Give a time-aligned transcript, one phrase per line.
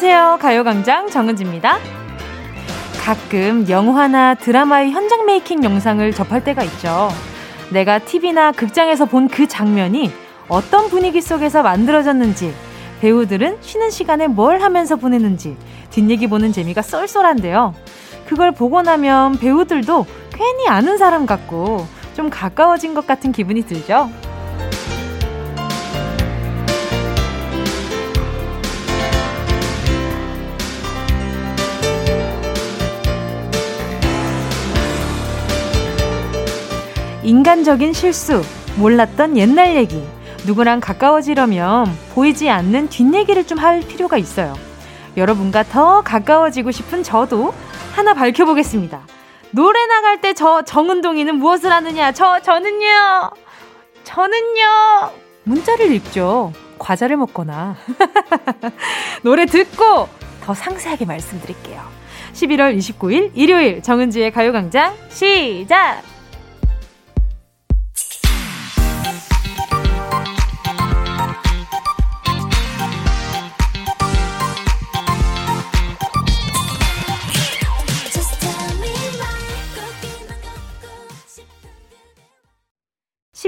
[0.00, 0.38] 안녕하세요.
[0.40, 1.78] 가요광장 정은지입니다.
[3.04, 7.08] 가끔 영화나 드라마의 현장 메이킹 영상을 접할 때가 있죠.
[7.72, 10.12] 내가 TV나 극장에서 본 그 장면이
[10.46, 12.54] 어떤 분위기 속에서 만들어졌는지,
[13.00, 15.56] 배우들은 쉬는 시간에 뭘 하면서 보내는지,
[15.90, 17.74] 뒷얘기 보는 재미가 쏠쏠한데요.
[18.28, 24.08] 그걸 보고 나면 배우들도 괜히 아는 사람 같고 좀 가까워진 것 같은 기분이 들죠.
[37.28, 38.42] 인간적인 실수,
[38.76, 40.02] 몰랐던 옛날 얘기,
[40.46, 44.54] 누구랑 가까워지려면 보이지 않는 뒷얘기를 좀 할 필요가 있어요.
[45.14, 47.52] 여러분과 더 가까워지고 싶은 저도
[47.94, 49.02] 하나 밝혀보겠습니다.
[49.50, 52.12] 노래 나갈 때 저 정은동이는 무엇을 하느냐?
[52.12, 53.30] 저, 저는요!
[54.04, 55.10] 저는요!
[55.44, 56.54] 문자를 읽죠.
[56.78, 57.76] 과자를 먹거나.
[59.22, 60.08] 노래 듣고
[60.44, 61.82] 더 상세하게 말씀드릴게요.
[62.32, 66.00] 11월 29일 일요일 정은지의 가요광장 시작!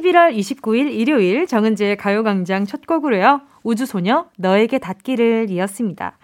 [0.01, 3.43] 11월 29일 일요일 정은지의 가요광장 첫 곡으로요.
[3.63, 6.17] 우주소녀 너에게 닿기를 이었습니다.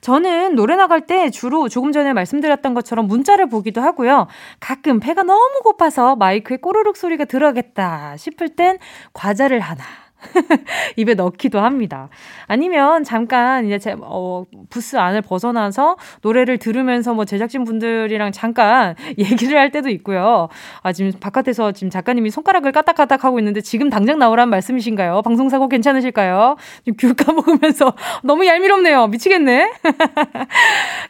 [0.00, 4.26] 저는 노래 나갈 때 주로 조금 전에 말씀드렸던 것처럼 문자를 보기도 하고요.
[4.60, 8.78] 가끔 배가 너무 고파서 마이크에 꼬르륵 소리가 들어가겠다 싶을 땐
[9.12, 9.82] 과자를 하나
[10.96, 12.08] 입에 넣기도 합니다.
[12.46, 19.58] 아니면 잠깐 이제 제, 어, 부스 안을 벗어나서 노래를 들으면서 뭐 제작진 분들이랑 잠깐 얘기를
[19.58, 20.48] 할 때도 있고요.
[20.82, 25.22] 아, 지금 바깥에서 지금 작가님이 손가락을 까딱까딱 하고 있는데 지금 당장 나오라는 말씀이신가요?
[25.22, 26.56] 방송사고 괜찮으실까요?
[26.98, 29.06] 귤 까먹으면서 너무 얄미롭네요.
[29.08, 29.72] 미치겠네.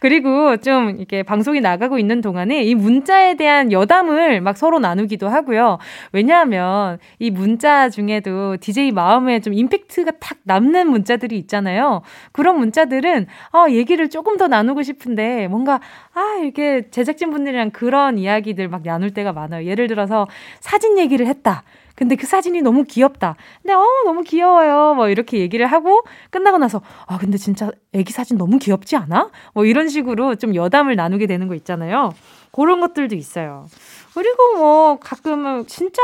[0.01, 5.79] 그리고 좀 이렇게 방송이 나가고 있는 동안에 이 문자에 대한 여담을 막 서로 나누기도 하고요.
[6.13, 12.03] 왜냐하면 이 문자 중에도 DJ 마음에 좀 임팩트가 탁 남는 문자들이 있잖아요.
[12.33, 15.81] 그런 문자들은 아, 얘기를 조금 더 나누고 싶은데 뭔가
[16.15, 19.65] 아, 이렇게 제작진 분들이랑 그런 이야기들 막 나눌 때가 많아요.
[19.67, 20.27] 예를 들어서
[20.59, 21.63] 사진 얘기를 했다.
[21.95, 23.37] 근데 그 사진이 너무 귀엽다.
[23.63, 24.95] 근데 어 너무 귀여워요.
[24.95, 29.31] 뭐 이렇게 얘기를 하고 끝나고 나서 아 근데 진짜 애기 사진 너무 귀엽지 않아?
[29.55, 32.13] 뭐 이런 식으로 좀 여담을 나누게 되는 거 있잖아요.
[32.53, 33.67] 그런 것들도 있어요.
[34.15, 36.03] 그리고 뭐 가끔은 진짜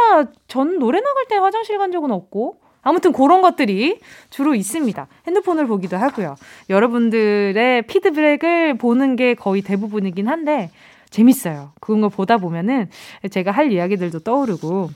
[0.48, 3.98] 전 노래 나갈 때 화장실 간 적은 없고 아무튼 그런 것들이
[4.30, 5.06] 주로 있습니다.
[5.26, 6.36] 핸드폰을 보기도 하고요.
[6.70, 10.70] 여러분들의 피드백을 보는 게 거의 대부분이긴 한데
[11.10, 11.72] 재밌어요.
[11.80, 12.88] 그런 걸 보다 보면은
[13.30, 14.90] 제가 할 이야기들도 떠오르고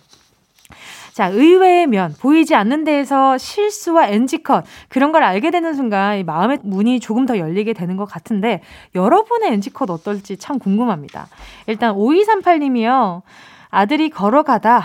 [1.18, 7.00] 자, 의외의 면, 보이지 않는 데에서 실수와 NG컷, 그런 걸 알게 되는 순간 마음의 문이
[7.00, 8.62] 조금 더 열리게 되는 것 같은데,
[8.94, 11.26] 여러분의 NG컷 어떨지 참 궁금합니다.
[11.66, 13.22] 일단, 5238님이요.
[13.68, 14.84] 아들이 걸어가다,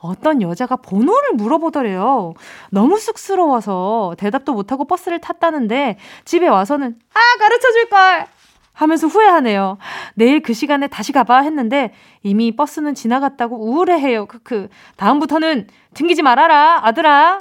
[0.00, 2.34] 어떤 여자가 번호를 물어보더래요.
[2.70, 8.26] 너무 쑥스러워서 대답도 못하고 버스를 탔다는데 집에 와서는 아 가르쳐 줄걸
[8.72, 9.78] 하면서 후회하네요.
[10.14, 11.92] 내일 그 시간에 다시 가봐 했는데
[12.22, 14.26] 이미 버스는 지나갔다고 우울해해요.
[14.26, 14.68] 크크.
[14.96, 17.40] 다음부터는 튕기지 말아라 아들아.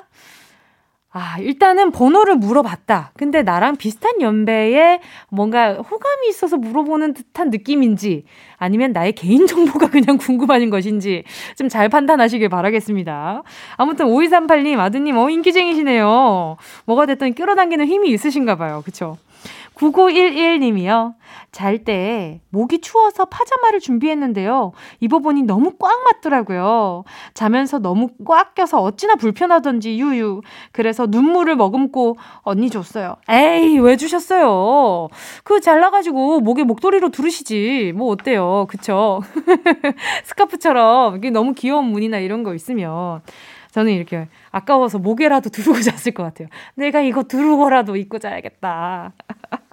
[1.20, 3.12] 아, 일단은 번호를 물어봤다.
[3.18, 8.26] 근데 나랑 비슷한 연배에 뭔가 호감이 있어서 물어보는 듯한 느낌인지
[8.58, 11.24] 아니면 나의 개인정보가 그냥 궁금한 것인지
[11.56, 13.44] 좀 잘 판단하시길 바라겠습니다.
[13.78, 16.56] 아무튼 5238님, 아드님, 어, 인기쟁이시네요.
[16.86, 18.82] 뭐가 됐든 끌어당기는 힘이 있으신가 봐요.
[18.86, 19.18] 그쵸?
[19.78, 21.14] 9911님이요.
[21.52, 24.74] 잘 때 목이 추워서 파자마를 준비했는데요.
[25.00, 27.04] 입어보니 너무 꽉 맞더라고요.
[27.34, 30.42] 자면서 너무 꽉 껴서 어찌나 불편하던지 유유.
[30.72, 33.16] 그래서 눈물을 머금고 언니 줬어요.
[33.30, 35.08] 에이, 왜 주셨어요?
[35.44, 37.94] 그 잘라가지고 목에 목도리로 두르시지.
[37.96, 38.66] 뭐 어때요?
[38.70, 39.22] 그쵸?
[40.26, 43.22] 스카프처럼 너무 귀여운 무늬나 이런 거 있으면.
[43.78, 46.48] 저는 이렇게 아까워서 목에라도 두르고 잤을 것 같아요.
[46.74, 49.14] 내가 이거 두르고라도 입고 자야겠다.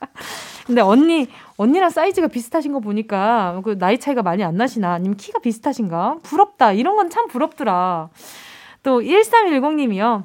[0.67, 4.93] 근데 언니, 언니랑 사이즈가 비슷하신 거 보니까 그 나이 차이가 많이 안 나시나?
[4.93, 6.19] 아니면 키가 비슷하신가?
[6.23, 6.73] 부럽다.
[6.73, 8.11] 이런 건 참 부럽더라.
[8.83, 10.25] 또 1310님이요.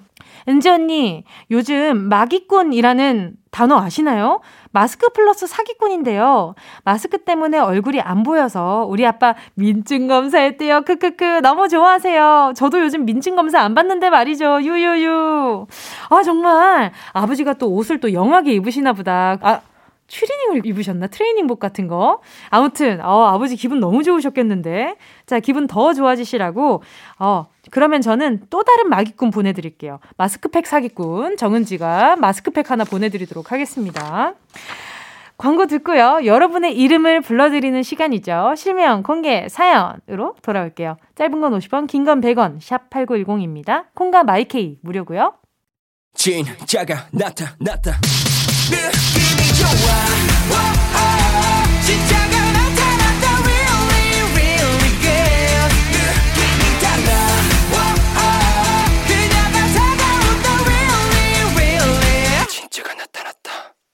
[0.50, 4.42] 은지 언니, 요즘 마기꾼이라는 단어 아시나요?
[4.72, 6.56] 마스크 플러스 사기꾼인데요.
[6.84, 10.82] 마스크 때문에 얼굴이 안 보여서 우리 아빠 민증 검사했대요.
[10.82, 11.42] 크크크.
[11.42, 12.54] 너무 좋아하세요.
[12.56, 14.62] 저도 요즘 민증 검사 안 받는데 말이죠.
[14.62, 15.68] 유유유.
[16.10, 16.92] 아, 정말.
[17.14, 19.38] 아버지가 또 옷을 또 영하게 입으시나 보다.
[19.42, 19.62] 아,
[20.10, 21.08] 추리닝을 입으셨나?
[21.08, 22.22] 트레이닝복 같은 거.
[22.50, 24.96] 아무튼, 어, 아버지 기분 너무 좋으셨겠는데.
[25.26, 26.84] 자, 기분 더 좋아지시라고,
[27.20, 30.00] 어, 그러면 저는 또 다른 마기꾼 보내드릴게요.
[30.18, 34.34] 마스크팩 사기꾼 정은지가 마스크팩 하나 보내드리도록 하겠습니다.
[35.38, 36.20] 광고 듣고요.
[36.26, 38.56] 여러분의 이름을 불러드리는 시간이죠.
[38.58, 40.98] 실명, 공개, 사연으로 돌아올게요.
[41.16, 43.86] 짧은 건 50원, 긴 건 100원, 샵 8910입니다.
[43.96, 45.36] 콩과 마이케이 무료고요.
[46.16, 48.00] 진짜가 나타났다.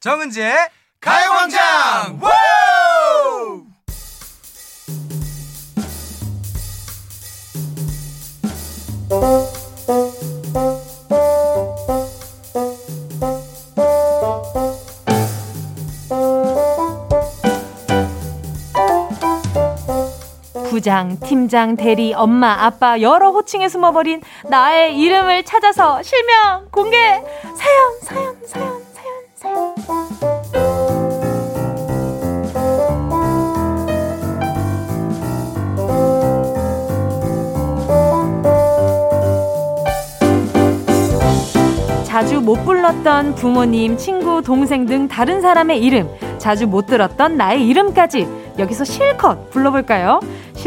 [0.06, 0.69] 정은지의
[1.01, 2.19] 가요광장
[20.75, 28.36] 부장, 팀장, 대리, 엄마, 아빠 여러 호칭에 숨어버린 나의 이름을 찾아서 실명 공개 사연 사연
[28.45, 28.83] 사연
[29.38, 30.66] 사연 사연
[42.04, 48.27] 자주 못 불렀던 부모님, 친구, 동생 등 다른 사람의 이름, 자주 못 들었던 나의 이름까지
[48.57, 50.19] 여기서 실컷 불러볼까요?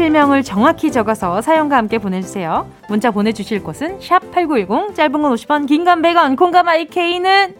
[0.03, 2.71] 실명을 정확히 적어서 사연과 함께 보내주세요.
[2.87, 7.53] 문자 보내주실 곳은 샵 8910, 짧은 건 50원, 긴 건 100원, 공감 IK는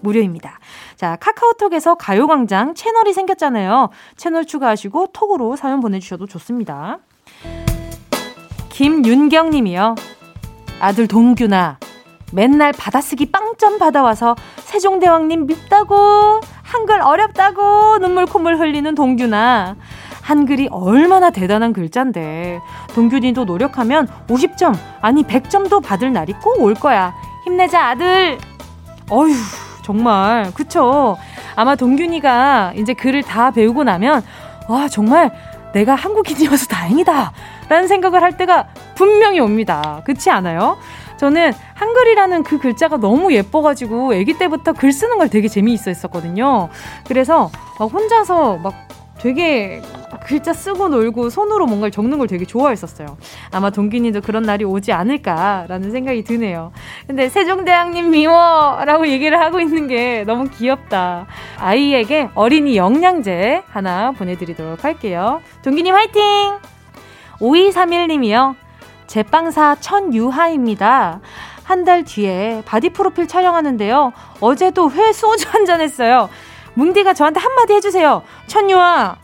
[0.00, 0.60] 무료입니다.
[0.96, 3.90] 자, 카카오톡에서 가요광장 채널이 생겼잖아요.
[4.16, 7.00] 채널 추가하시고 톡으로 사연 보내주셔도 좋습니다.
[8.70, 9.94] 김윤경 님이요.
[10.80, 11.78] 아들 동규나
[12.32, 19.76] 맨날 받아쓰기 빵점 받아와서 세종대왕님 밉다고 한글 어렵다고 눈물 콧물 흘리는 동규나
[20.28, 22.60] 한글이 얼마나 대단한 글자인데.
[22.94, 27.14] 동규님도 노력하면 50점 아니 100점도 받을 날이 꼭 올 거야.
[27.44, 28.36] 힘내자 아들!
[29.08, 29.32] 어휴
[29.82, 30.52] 정말.
[30.52, 31.16] 그쵸?
[31.56, 34.22] 아마 동균이가 이제 글을 다 배우고 나면
[34.68, 35.30] 와 정말
[35.72, 37.32] 내가 한국인이어서 다행이다.
[37.70, 40.02] 라는 생각을 할 때가 분명히 옵니다.
[40.04, 40.76] 그렇지 않아요?
[41.16, 46.68] 저는 한글이라는 그 글자가 너무 예뻐가지고 아기 때부터 글 쓰는 걸 되게 재미있어 했었거든요.
[47.06, 48.74] 그래서 막 혼자서 막
[49.18, 49.80] 되게
[50.26, 53.16] 글자 쓰고 놀고 손으로 뭔가를 적는 걸 되게 좋아했었어요.
[53.52, 56.72] 아마 동균이도 그런 날이 오지 않을까라는 생각이 드네요.
[57.06, 61.26] 근데 세종대왕님 미워 라고 얘기를 하고 있는 게 너무 귀엽다.
[61.58, 65.40] 아이에게 어린이 영양제 하나 보내드리도록 할게요.
[65.62, 66.22] 동균님 화이팅!
[67.40, 68.54] 5231님이요.
[69.06, 71.20] 제빵사 천유하입니다.
[71.64, 74.12] 한 달 뒤에 바디 프로필 촬영하는데요.
[74.40, 76.28] 어제도 회 소주 한 잔 했어요.
[76.74, 78.22] 뭉디가 저한테 한마디 해주세요.
[78.46, 79.16] 천유아,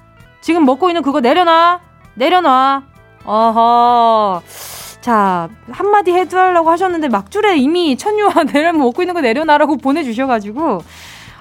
[0.44, 1.80] 지금 먹고 있는 그거 내려놔.
[2.16, 2.82] 내려놔.
[3.24, 4.42] 어허.
[5.00, 10.80] 자, 한마디 해달라고 하셨는데 막줄에 이미 천유아 내려면 먹고 있는 거 내려놔라고 보내주셔가지고,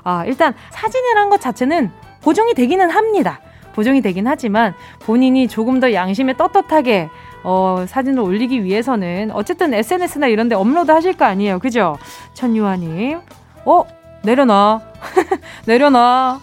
[0.05, 1.91] 아, 일단 사진을 한 것 자체는
[2.21, 3.41] 보정이 되기는 합니다.
[3.75, 7.09] 보정이 되긴 하지만 본인이 조금 더 양심에 떳떳하게
[7.43, 11.59] 어, 사진을 올리기 위해서는 어쨌든 SNS나 이런 데 업로드 하실 거 아니에요.
[11.59, 11.97] 그죠?
[12.35, 13.19] 천유아님.
[13.65, 13.83] 어?
[14.23, 14.81] 내려놔.
[15.65, 16.39] 내려놔.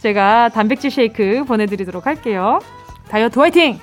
[0.00, 2.60] 제가 단백질 쉐이크 보내드리도록 할게요.
[3.08, 3.80] 다이어트 화이팅!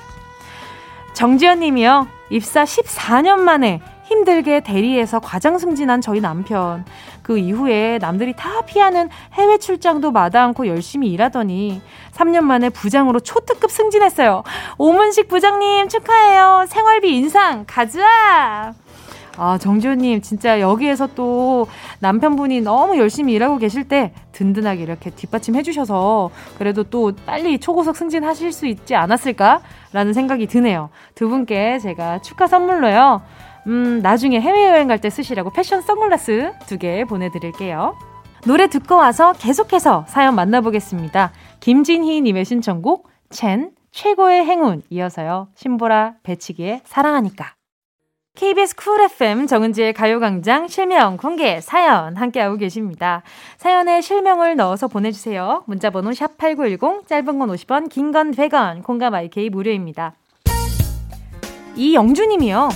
[1.13, 2.07] 정지현 님이요.
[2.29, 6.85] 입사 14년 만에 힘들게 대리해서 과장 승진한 저희 남편.
[7.21, 11.81] 그 이후에 남들이 다 피하는 해외 출장도 마다 않고 열심히 일하더니
[12.13, 14.43] 3년 만에 부장으로 초특급 승진했어요.
[14.77, 16.65] 오문식 부장님 축하해요.
[16.67, 18.03] 생활비 인상 가자.
[18.05, 18.73] 아,
[19.59, 21.67] 정지호님, 진짜 여기에서 또
[21.99, 28.51] 남편분이 너무 열심히 일하고 계실 때 든든하게 이렇게 뒷받침 해주셔서 그래도 또 빨리 초고속 승진하실
[28.51, 30.89] 수 있지 않았을까라는 생각이 드네요.
[31.15, 33.21] 두 분께 제가 축하 선물로요.
[33.67, 37.97] 음, 나중에 해외여행 갈 때 쓰시라고 패션 선글라스 두 개 보내드릴게요.
[38.45, 41.31] 노래 듣고 와서 계속해서 사연 만나보겠습니다.
[41.61, 45.47] 김진희님의 신청곡, 첸, 최고의 행운 이어서요.
[45.55, 47.53] 신보라, 배치기의 사랑하니까.
[48.35, 53.21] KBS 쿨 FM 정은지의 가요광장 실명 공개 사연 함께하고 계십니다.
[53.57, 55.63] 사연에 실명을 넣어서 보내주세요.
[55.67, 60.13] 문자번호 샵8910 짧은 건 50원 긴 건 100원 콩감 IK 무료입니다.
[61.75, 62.69] 이영주님이요.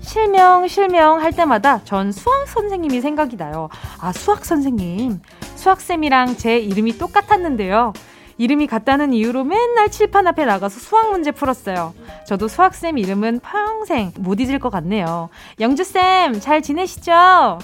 [0.00, 3.68] 실명, 실명 할 때마다 전 수학 선생님이 생각이 나요.
[4.00, 5.20] 아, 수학 선생님.
[5.56, 7.92] 수학쌤이랑 제 이름이 똑같았는데요.
[8.38, 11.94] 이름이 같다는 이유로 맨날 칠판 앞에 나가서 수학 문제 풀었어요.
[12.26, 15.28] 저도 수학쌤 이름은 평생 못 잊을 것 같네요.
[15.60, 17.58] 영주쌤, 잘 지내시죠?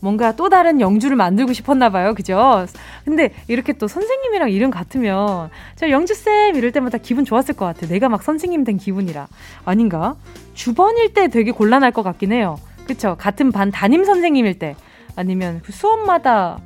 [0.00, 2.14] 뭔가 또 다른 영주를 만들고 싶었나 봐요.
[2.14, 2.66] 그죠?
[3.04, 7.86] 근데 이렇게 또 선생님이랑 이름 같으면 저 영주쌤 이럴 때마다 기분 좋았을 것 같아.
[7.86, 9.26] 내가 막 선생님 된 기분이라.
[9.64, 10.16] 아닌가?
[10.54, 12.58] 주번일 때 되게 곤란할 것 같긴 해요.
[12.86, 13.16] 그쵸?
[13.18, 14.76] 같은 반 담임 선생님일 때.
[15.16, 16.58] 아니면 그 수업마다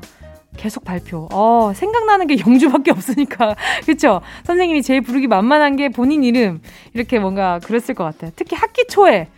[0.61, 1.27] 계속 발표.
[1.33, 3.57] 어, 생각나는 게 영주밖에 없으니까.
[3.87, 4.21] 그쵸?
[4.45, 6.61] 선생님이 제일 부르기 만만한 게 본인 이름.
[6.93, 8.31] 이렇게 뭔가 그랬을 것 같아요.
[8.37, 9.29] 특히 학기 초에.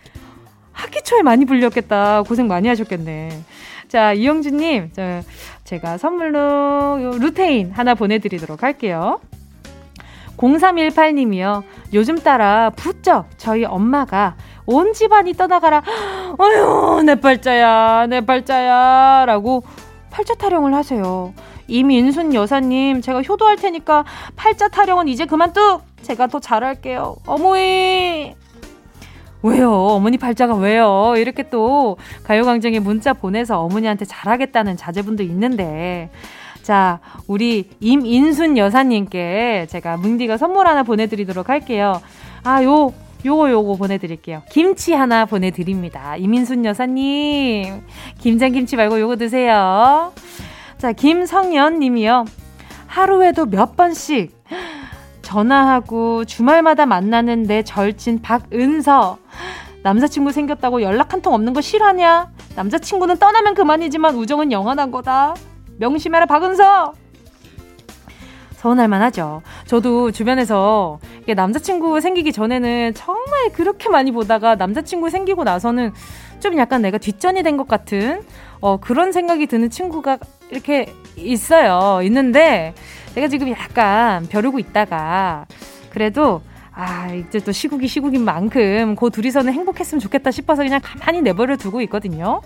[0.73, 2.23] 학기 초에 많이 불렸겠다.
[2.23, 3.29] 고생 많이 하셨겠네.
[3.87, 5.21] 자, 이영주님, 저,
[5.63, 9.21] 제가 선물로 루테인 하나 보내드리도록 할게요.
[10.35, 11.63] 0318님이요.
[11.93, 15.83] 요즘 따라 부쩍 저희 엄마가 온 집안이 떠나가라.
[16.37, 19.25] 어휴, 내 팔자야, 내 팔자야.
[19.25, 19.63] 라고
[20.13, 21.33] 팔자 타령을 하세요.
[21.67, 24.05] 이민순 여사님, 제가 효도할 테니까
[24.35, 25.81] 팔자 타령은 이제 그만 뚝!
[26.03, 27.15] 제가 더 잘할게요.
[27.25, 28.35] 어머니!
[29.41, 29.73] 왜요?
[29.73, 31.15] 어머니 팔자가 왜요?
[31.17, 36.11] 이렇게 또 가요광장에 문자 보내서 어머니한테 잘하겠다는 자제분도 있는데.
[36.61, 41.99] 자, 우리 임인순 여사님께 제가 뭉디가 선물 하나 보내드리도록 할게요.
[42.43, 42.93] 아, 요,
[43.25, 44.41] 요거 요거 보내드릴게요.
[44.49, 46.15] 김치 하나 보내드립니다.
[46.17, 47.83] 이민순 여사님.
[48.19, 50.11] 김장김치 말고 요거 드세요.
[50.77, 52.25] 자, 김성연 님이요.
[52.87, 54.35] 하루에도 몇 번씩
[55.21, 59.17] 전화하고 주말마다 만나는 내 절친 박은서.
[59.83, 62.31] 남자친구 생겼다고 연락 한 통 없는 거 싫어하냐?
[62.55, 65.33] 남자친구는 떠나면 그만이지만 우정은 영원한 거다.
[65.79, 66.93] 명심해라, 박은서!
[68.63, 69.41] 서운할 만 하죠.
[69.65, 70.97] 저도 주변에서
[71.35, 75.91] 남자친구 생기기 전에는 정말 그렇게 많이 보다가 남자친구 생기고 나서는
[76.39, 78.23] 좀 약간 내가 뒷전이 된 것 같은
[78.61, 80.17] 어, 그런 생각이 드는 친구가
[80.49, 81.99] 이렇게 있어요.
[82.03, 82.73] 있는데
[83.15, 85.45] 내가 지금 약간 벼르고 있다가
[85.89, 86.41] 그래도
[86.71, 91.81] 아, 이제 또 시국이 시국인 만큼 그 둘이서는 행복했으면 좋겠다 싶어서 그냥 가만히 내버려 두고
[91.81, 92.41] 있거든요.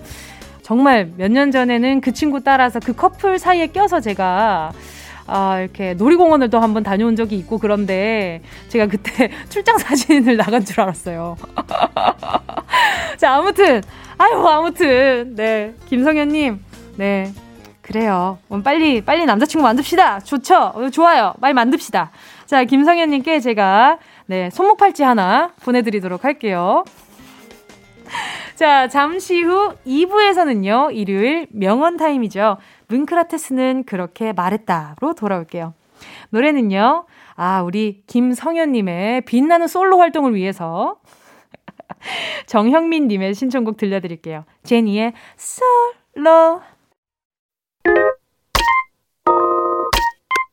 [0.64, 4.72] 정말 몇 년 전에는 그 친구 따라서 그 커플 사이에 껴서 제가
[5.28, 10.80] 아, 이렇게 놀이공원을 또 한번 다녀온 적이 있고 그런데 제가 그때 출장 사진을 나간 줄
[10.82, 11.38] 알았어요.
[13.18, 13.82] 자, 아무튼,
[14.18, 15.74] 아유, 아무튼, 네.
[15.88, 16.64] 김성현님,
[16.96, 17.32] 네.
[17.82, 18.38] 그래요.
[18.64, 20.20] 빨리, 빨리 남자친구 만듭시다.
[20.22, 20.90] 좋죠?
[20.92, 21.34] 좋아요.
[21.40, 22.12] 빨리 만듭시다.
[22.46, 26.84] 자, 김성현님께 제가 네, 손목 팔찌 하나 보내드리도록 할게요.
[28.56, 32.58] 자, 잠시 후 2부에서는요, 일요일 명언 타임이죠.
[32.88, 35.74] 문크라테스는 그렇게 말했다로 돌아올게요.
[36.30, 41.00] 노래는요, 아, 우리 김성현님의 빛나는 솔로 활동을 위해서
[42.48, 44.46] 정형민님의 신청곡 들려드릴게요.
[44.64, 46.62] 제니의 솔로.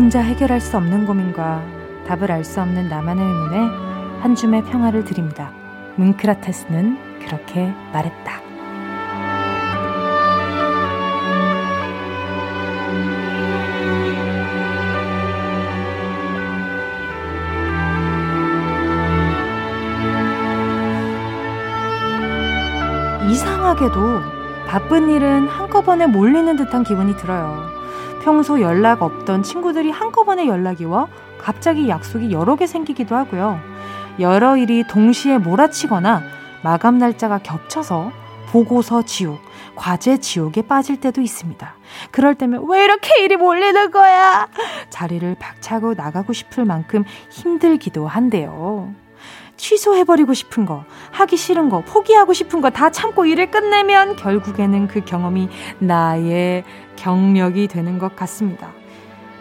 [0.00, 1.62] 혼자 해결할 수 없는 고민과
[2.06, 3.58] 답을 알 수 없는 나만의 의문에
[4.20, 5.52] 한 줌의 평화를 드립니다.
[5.96, 8.40] 문크라테스는 그렇게 말했다.
[23.30, 24.20] 이상하게도
[24.66, 27.69] 바쁜 일은 한꺼번에 몰리는 듯한 기분이 들어요.
[28.22, 31.08] 평소 연락 없던 친구들이 한꺼번에 연락이 와
[31.38, 33.60] 갑자기 약속이 여러 개 생기기도 하고요.
[34.18, 36.22] 여러 일이 동시에 몰아치거나
[36.62, 38.12] 마감 날짜가 겹쳐서
[38.48, 39.40] 보고서 지옥,
[39.76, 41.74] 과제 지옥에 빠질 때도 있습니다.
[42.10, 44.48] 그럴 때면 왜 이렇게 일이 몰리는 거야?
[44.90, 48.92] 자리를 박차고 나가고 싶을 만큼 힘들기도 한데요.
[49.60, 55.00] 취소해버리고 싶은 거, 하기 싫은 거, 포기하고 싶은 거 다 참고 일을 끝내면 결국에는 그
[55.04, 55.48] 경험이
[55.80, 56.64] 나의
[56.96, 58.72] 경력이 되는 것 같습니다.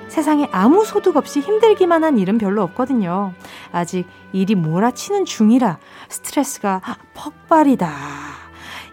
[0.07, 3.33] 세상에 아무 소득 없이 힘들기만 한 일은 별로 없거든요.
[3.71, 5.77] 아직 일이 몰아치는 중이라
[6.09, 6.81] 스트레스가
[7.13, 7.89] 폭발이다.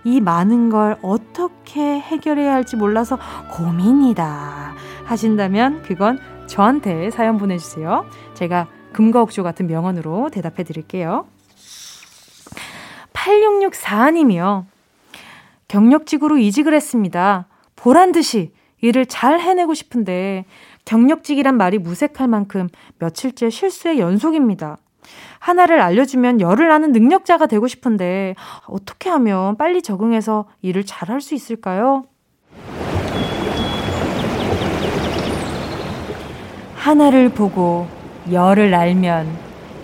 [0.05, 3.19] 이 많은 걸 어떻게 해결해야 할지 몰라서
[3.53, 4.75] 고민이다.
[5.07, 8.05] 하신다면 그건 저한테 사연 보내주세요.
[8.35, 8.67] 제가
[8.97, 11.27] 금과 옥조 같은 명언으로 대답해 드릴게요.
[13.13, 14.65] 8664님이요.
[15.69, 17.47] 경력직으로 이직을 했습니다.
[17.77, 20.47] 보란 듯이 일을 잘 해내고 싶은데
[20.87, 24.79] 경력직이란 말이 무색할 만큼 며칠째 실수의 연속입니다.
[25.41, 28.35] 하나를 알려주면 열을 나는 능력자가 되고 싶은데
[28.67, 32.05] 어떻게 하면 빨리 적응해서 일을 잘 할 수 있을까요?
[36.77, 37.96] 하나를 보고
[38.31, 39.29] 열을 알면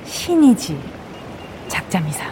[0.05, 0.79] 신이지.
[1.69, 2.25] 작자미사.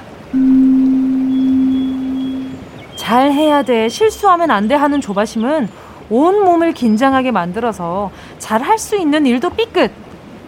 [2.96, 5.68] 잘 해야 돼, 실수하면 안 돼 하는 조바심은
[6.10, 9.92] 온 몸을 긴장하게 만들어서 잘 할 수 있는 일도 삐끗.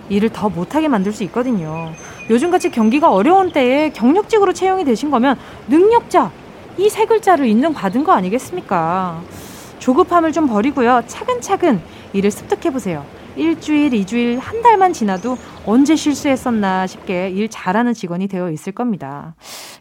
[0.09, 1.93] 일을 더 못하게 만들 수 있거든요.
[2.29, 5.39] 요즘같이 경기가 어려운 때에 경력직으로 채용이 되신 거면
[5.69, 6.31] 능력자
[6.79, 9.21] 이 세 글자를 인정받은 거 아니겠습니까?
[9.79, 11.03] 조급함을 좀 버리고요.
[11.07, 11.81] 차근차근
[12.13, 13.05] 일을 습득해 보세요.
[13.37, 15.37] 일주일, 이주일, 한 달만 지나도
[15.67, 19.35] 언제 실수했었나 싶게 일 잘하는 직원이 되어 있을 겁니다.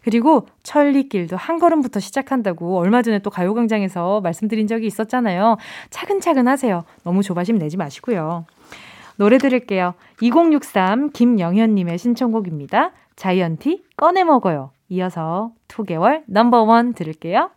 [0.04, 5.56] 그리고 천리길도 한 걸음부터 시작한다고 얼마 전에 또 가요광장에서 말씀드린 적이 있었잖아요.
[5.90, 6.84] 차근차근 하세요.
[7.04, 8.46] 너무 조바심 내지 마시고요.
[9.16, 9.94] 노래 들을게요.
[10.20, 12.92] 2063 김영현님의 신청곡입니다.
[13.16, 14.70] 자이언티 꺼내 먹어요.
[14.88, 17.50] 이어서 2개월 넘버원 들을게요.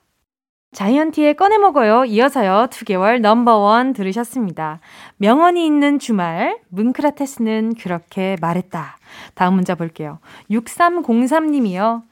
[0.75, 2.03] 자이언티의 꺼내 먹어요.
[2.03, 2.67] 이어서요.
[2.69, 4.81] 2개월 넘버원 들으셨습니다.
[5.15, 8.97] 명언이 있는 주말, 뭉크라테스는 그렇게 말했다.
[9.35, 10.19] 다음 문자 볼게요.
[10.51, 12.03] 6303님이요.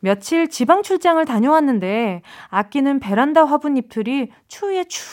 [0.00, 5.04] 며칠 지방 출장을 다녀왔는데 아끼는 베란다 화분 잎들이 추위에 축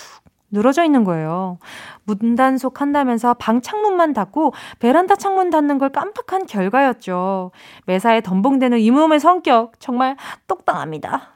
[0.49, 1.57] 늘어져 있는 거예요.
[2.05, 7.51] 문단속 한다면서 방 창문만 닫고 베란다 창문 닫는 걸 깜빡한 결과였죠.
[7.85, 10.15] 매사에 덤벙대는 이 몸의 성격 정말
[10.47, 11.33] 똑당합니다.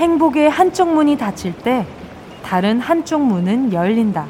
[0.00, 1.86] 행복의 한쪽 문이 닫힐 때
[2.42, 4.28] 다른 한쪽 문은 열린다.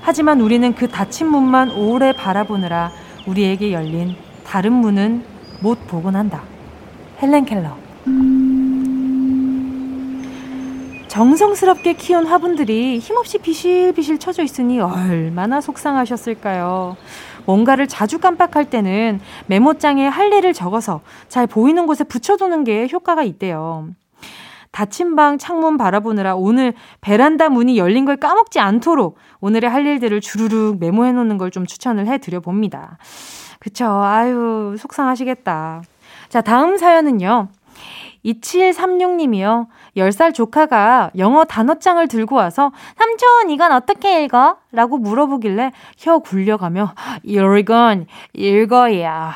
[0.00, 2.90] 하지만 우리는 그 닫힌 문만 오래 바라보느라
[3.26, 5.22] 우리에게 열린 다른 문은
[5.60, 6.42] 못 보곤 한다.
[7.20, 7.76] 헬렌 켈러.
[11.08, 16.96] 정성스럽게 키운 화분들이 힘없이 비실비실 쳐져 있으니 얼마나 속상하셨을까요?
[17.44, 23.88] 뭔가를 자주 깜빡할 때는 메모장에 할 일을 적어서 잘 보이는 곳에 붙여두는 게 효과가 있대요.
[24.72, 30.78] 닫힌 방 창문 바라보느라 오늘 베란다 문이 열린 걸 까먹지 않도록 오늘의 할 일들을 주르륵
[30.78, 32.96] 메모해 놓는 걸 좀 추천을 해 드려 봅니다.
[33.58, 33.86] 그쵸.
[33.86, 35.82] 아유, 속상하시겠다.
[36.28, 37.48] 자, 다음 사연은요.
[38.24, 39.66] 2736님이요.
[39.96, 44.58] 10살 조카가 영어 단어장을 들고 와서 삼촌 이건 어떻게 읽어?
[44.72, 49.34] 라고 물어보길래 혀 굴려가며 이건 읽어야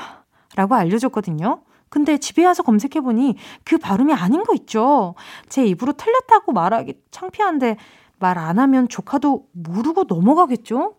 [0.55, 1.64] 라고 알려줬거든요.
[1.95, 5.15] 근데 집에 와서 검색해보니 그 발음이 아닌 거 있죠.
[5.49, 7.77] 제 입으로 틀렸다고 말하기 창피한데
[8.19, 10.97] 말 안 하면 조카도 모르고 넘어가겠죠?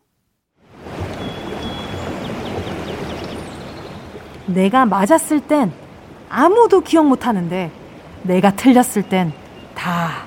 [4.46, 5.74] 내가 맞았을 땐
[6.30, 7.70] 아무도 기억 못 하는데
[8.24, 9.34] 내가 틀렸을 땐
[9.76, 10.26] 다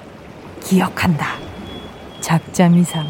[0.60, 1.28] 기억한다.
[2.20, 3.06] 작자미상.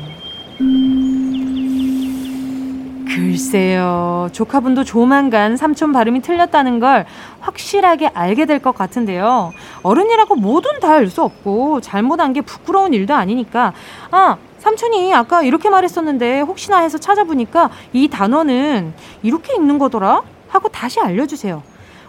[3.15, 4.29] 글쎄요.
[4.33, 7.07] 조카분도 조만간 삼촌 발음이 틀렸다는 걸
[7.41, 9.53] 확실하게 알게 될 것 같은데요.
[9.83, 13.73] 어른이라고 뭐든 다 알 수 없고 잘못한 게 부끄러운 일도 아니니까
[14.11, 18.93] 아 삼촌이 아까 이렇게 말했었는데 혹시나 해서 찾아보니까 이 단어는
[19.23, 21.63] 이렇게 읽는 거더라 하고 다시 알려 주세요.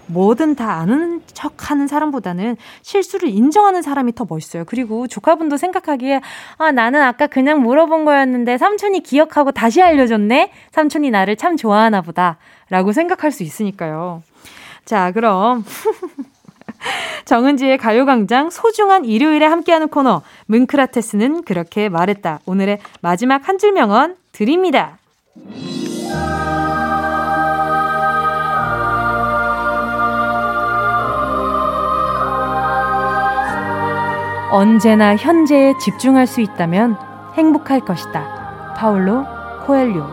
[0.10, 4.64] 뭐든 다 아는 척 하는 사람보다는 실수를 인정하는 사람이 더 멋있어요.
[4.66, 6.22] 그리고 조카분도 생각하기에,
[6.58, 10.52] 아, 나는 아까 그냥 물어본 거였는데 삼촌이 기억하고 다시 알려줬네?
[10.72, 12.38] 삼촌이 나를 참 좋아하나 보다.
[12.70, 14.24] 라고 생각할 수 있으니까요.
[14.86, 15.64] 자, 그럼.
[17.26, 22.40] 정은지의 가요광장 소중한 일요일에 함께하는 코너, 뭉크라테스는 그렇게 말했다.
[22.46, 24.98] 오늘의 마지막 한 줄 명언 드립니다.
[34.52, 36.98] 언제나 현재에 집중할 수 있다면
[37.36, 38.74] 행복할 것이다.
[38.76, 39.24] 파울로
[39.66, 40.04] 코엘료.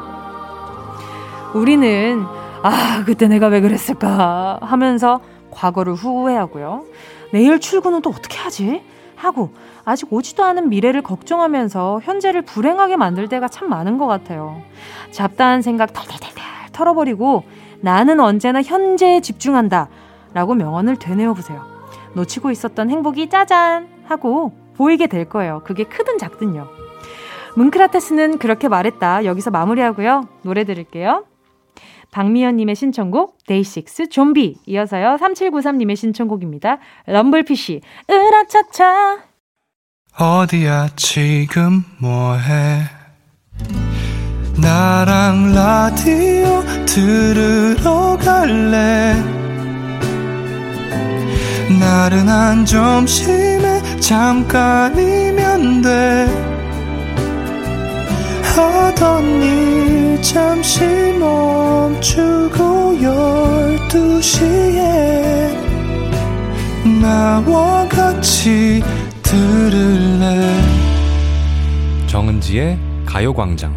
[1.55, 2.22] 우리는
[2.62, 5.20] 아, 그때 내가 왜 그랬을까 하면서
[5.51, 6.85] 과거를 후회하고요.
[7.33, 8.83] 내일 출근은 또 어떻게 하지?
[9.14, 9.51] 하고
[9.87, 14.61] 아직 오지도 않은 미래를 걱정하면서 현재를 불행하게 만들 때가 참 많은 것 같아요.
[15.12, 17.44] 잡다한 생각 털털털털 털어버리고
[17.81, 19.88] 나는 언제나 현재에 집중한다
[20.35, 21.64] 라고 명언을 되뇌어 보세요.
[22.12, 25.62] 놓치고 있었던 행복이 짜잔 하고 보이게 될 거예요.
[25.64, 26.69] 그게 크든 작든요.
[27.57, 29.25] 뭉크라테스는 그렇게 말했다.
[29.25, 30.29] 여기서 마무리하고요.
[30.42, 31.25] 노래 들을게요.
[32.12, 36.79] 박미연님의 신청곡 데이식스 좀비 이어서요 3793님의 신청곡입니다.
[37.07, 39.19] 럼블피쉬 으라차차
[40.19, 42.85] 어디야 지금 뭐해
[44.62, 49.45] 나랑 라디오 들으러 갈래
[51.78, 56.26] 나른한 점심에 잠깐이면 돼.
[58.56, 60.84] 하던 일 잠시
[61.18, 65.50] 멈추고 열두 시에
[67.00, 68.82] 나와 같이
[69.22, 70.60] 들을래?
[72.06, 73.74] 정은지의 가요광장.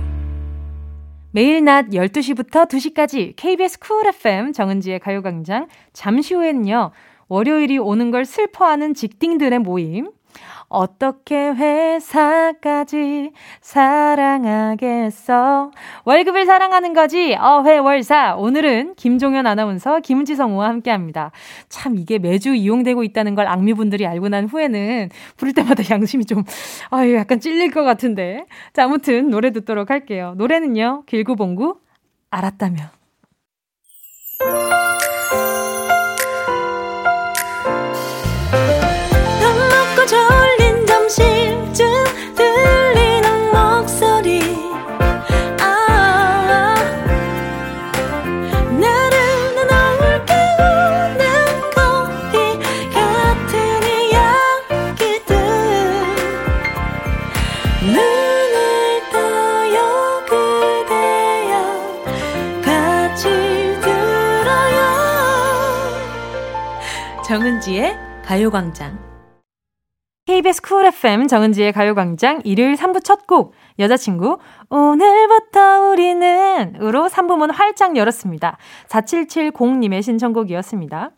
[1.32, 5.68] 매일 낮 12시부터 2시까지 KBS 쿨 FM 정은지의 가요광장.
[5.94, 6.92] 잠시 후에는요.
[7.30, 10.10] 월요일이 오는 걸 슬퍼하는 직딩들의 모임
[10.70, 15.12] 어떻게 회사까지 사랑하겠어?
[16.06, 17.36] 월급을 사랑하는 거지.
[17.36, 18.36] 어회월사.
[18.36, 21.32] 오늘은 김종현 아나운서, 김은지 성우와 함께 합니다.
[21.70, 26.44] 참 이게 매주 이용되고 있다는 걸 악미분들이 알고 난 후에는 부를 때마다 양심이 좀,
[26.92, 28.46] 아유, 약간 찔릴 것 같은데.
[28.74, 30.36] 자, 아무튼 노래 듣도록 할게요.
[30.38, 31.80] 노래는요, 길구봉구,
[32.30, 32.90] 알았다면.
[67.60, 68.98] 정은지의 가요광장.
[70.26, 74.38] KBS 쿨 FM 정은지의 가요광장 일요일 3부 첫 곡, 여자친구,
[74.70, 78.58] 오늘부터 우리는, 으로 3부 문 활짝 열었습니다.
[78.88, 81.12] 4770님의 신청곡이었습니다.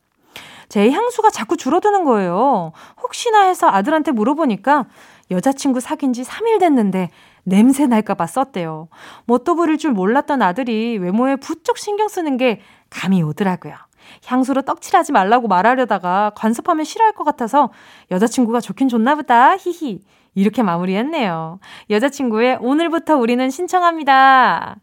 [0.70, 2.72] 제 향수가 자꾸 줄어드는 거예요.
[3.02, 4.86] 혹시나 해서 아들한테 물어보니까
[5.30, 7.10] 여자친구 사귄 지 3일 됐는데
[7.44, 8.88] 냄새 날까봐 썼대요.
[9.26, 13.76] 뭣도 부릴 줄 몰랐던 아들이 외모에 부쩍 신경 쓰는 게 감이 오더라고요.
[14.26, 17.72] 향수로 떡칠하지 말라고 말하려다가 관섭하면 싫어할 것 같아서
[18.12, 19.56] 여자친구가 좋긴 좋나 보다.
[19.58, 20.02] 히히.
[20.34, 21.60] 이렇게 마무리했네요.
[21.90, 24.78] 여자친구의 오늘부터 우리는 신청합니다.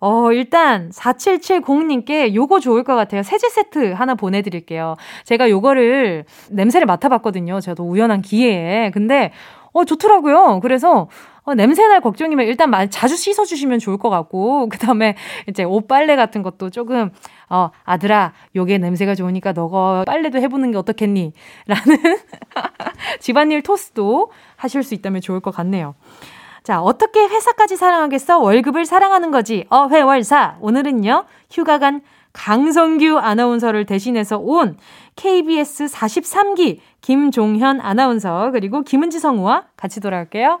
[0.00, 3.22] 어, 일단 4770님께 요거 좋을 것 같아요.
[3.22, 4.96] 세제 세트 하나 보내드릴게요.
[5.24, 7.60] 제가 요거를 냄새를 맡아봤거든요.
[7.60, 8.90] 저도 우연한 기회에.
[8.90, 9.32] 근데
[9.72, 10.60] 어, 좋더라고요.
[10.60, 11.08] 그래서
[11.44, 15.14] 어, 냄새날 걱정이면 일단 말 자주 씻어주시면 좋을 것 같고, 그 다음에
[15.48, 17.10] 이제 옷 빨래 같은 것도 조금,
[17.50, 21.32] 어, 아들아, 요게 냄새가 좋으니까 너가 빨래도 해보는 게 어떻겠니?
[21.66, 21.98] 라는
[23.20, 25.94] 집안일 토스도 하실 수 있다면 좋을 것 같네요.
[26.62, 28.38] 자, 어떻게 회사까지 사랑하겠어?
[28.38, 29.66] 월급을 사랑하는 거지.
[29.68, 30.56] 어, 회월사.
[30.60, 32.00] 오늘은요, 휴가 간
[32.32, 34.76] 강성규 아나운서를 대신해서 온
[35.16, 40.60] KBS 43기 김종현 아나운서 그리고 김은지 성우와 같이 돌아올게요.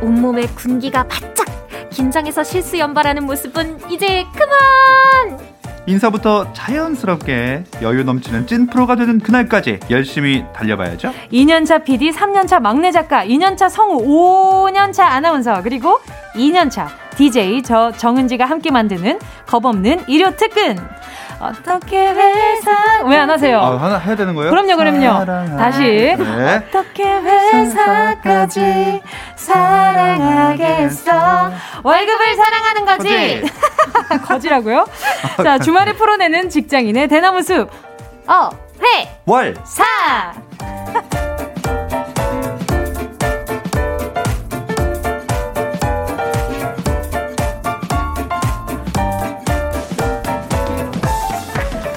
[0.00, 1.46] 온몸에 군기가 바짝
[1.90, 5.38] 긴장해서 실수 연발하는 모습은 이제 그만!
[5.86, 11.12] 인사부터 자연스럽게 여유 넘치는 찐 프로가 되는 그날까지 열심히 달려봐야죠.
[11.32, 15.98] 2년차 PD, 3년차 막내 작가, 2년차 성우, 5년차 아나운서, 그리고
[16.34, 20.76] 2년차 DJ 저 정은지가 함께 만드는 겁없는 일요 특근.
[21.40, 23.60] 어떻게 회사 왜안 하세요?
[23.60, 24.50] 아, 하나 해야 되는 거예요?
[24.50, 25.18] 그럼요, 그럼요.
[25.18, 25.56] 사랑하...
[25.56, 25.82] 다시
[26.18, 26.56] 네.
[26.56, 29.00] 어떻게 회사까지
[29.36, 31.12] 사랑하겠어?
[31.82, 33.42] 월급을 사랑하는 거지.
[34.26, 34.86] 거지라고요?
[35.42, 37.70] 자, 주말에 풀어내는 직장인의 대나무 숲.
[38.26, 38.50] 어,
[38.82, 39.84] 회, 월, 사.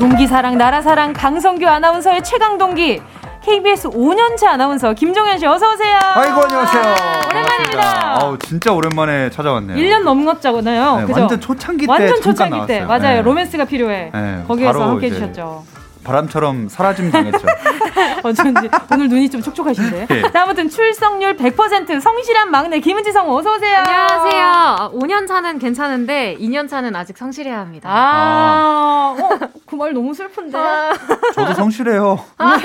[0.02, 3.04] 동기사랑, 나라사랑, 강성규 아나운서의 최강동기.
[3.44, 6.00] KBS 5년차 아나운서 김종현 씨 어서 오세요.
[6.02, 6.96] 아이고 안녕하세요.
[7.30, 8.20] 오랜만입니다.
[8.20, 9.78] 아우 진짜 오랜만에 찾아왔네요.
[9.78, 11.06] 1년 넘었잖아요.
[11.06, 13.18] 네, 완전 초창기 때 완전 초창기 때 맞아요.
[13.18, 13.22] 네.
[13.22, 14.12] 로맨스가 필요해.
[14.12, 15.64] 네, 거기에서 함께 해 주셨죠.
[16.04, 17.40] 바람처럼 사라짐 당했죠.
[18.24, 20.06] 어쩐지 오늘 눈이 좀 촉촉하신데.
[20.08, 20.22] 네.
[20.32, 23.78] 자, 아무튼 출석률 100% 성실한 막내 김은지 성우 어서 오세요.
[23.78, 24.92] 안녕하세요.
[24.96, 27.90] 5년 차는 괜찮은데 2년 차는 아직 성실해야 합니다.
[27.90, 29.18] 아, 아.
[29.20, 30.58] 어, 그 말 너무 슬픈데.
[30.58, 30.92] 아.
[31.34, 32.20] 저도 성실해요.
[32.38, 32.58] 아.
[32.58, 32.64] 네.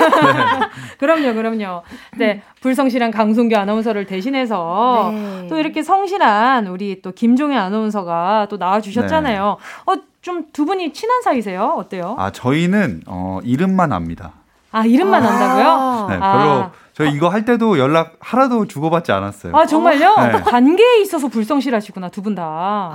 [0.99, 1.81] 그럼요, 그럼요.
[2.17, 5.47] 네, 불성실한 강송규 아나운서를 대신해서 네.
[5.49, 9.57] 또 이렇게 성실한 우리 또 김종현 아나운서가 또 나와주셨잖아요.
[9.87, 9.91] 네.
[9.91, 9.95] 어,
[10.27, 11.75] 좀 두 분이 친한 사이세요?
[11.77, 12.15] 어때요?
[12.19, 14.33] 아 저희는 어, 이름만 압니다.
[14.71, 15.27] 아, 이름만 아.
[15.29, 16.07] 안다고요?
[16.09, 16.31] 네, 아.
[16.37, 19.55] 별로 저희 이거 할 때도 연락 하나도 주고받지 않았어요.
[19.55, 20.15] 아, 정말요?
[20.17, 20.31] 네.
[20.31, 22.43] 또 관계에 있어서 불성실하시구나, 두 분 다.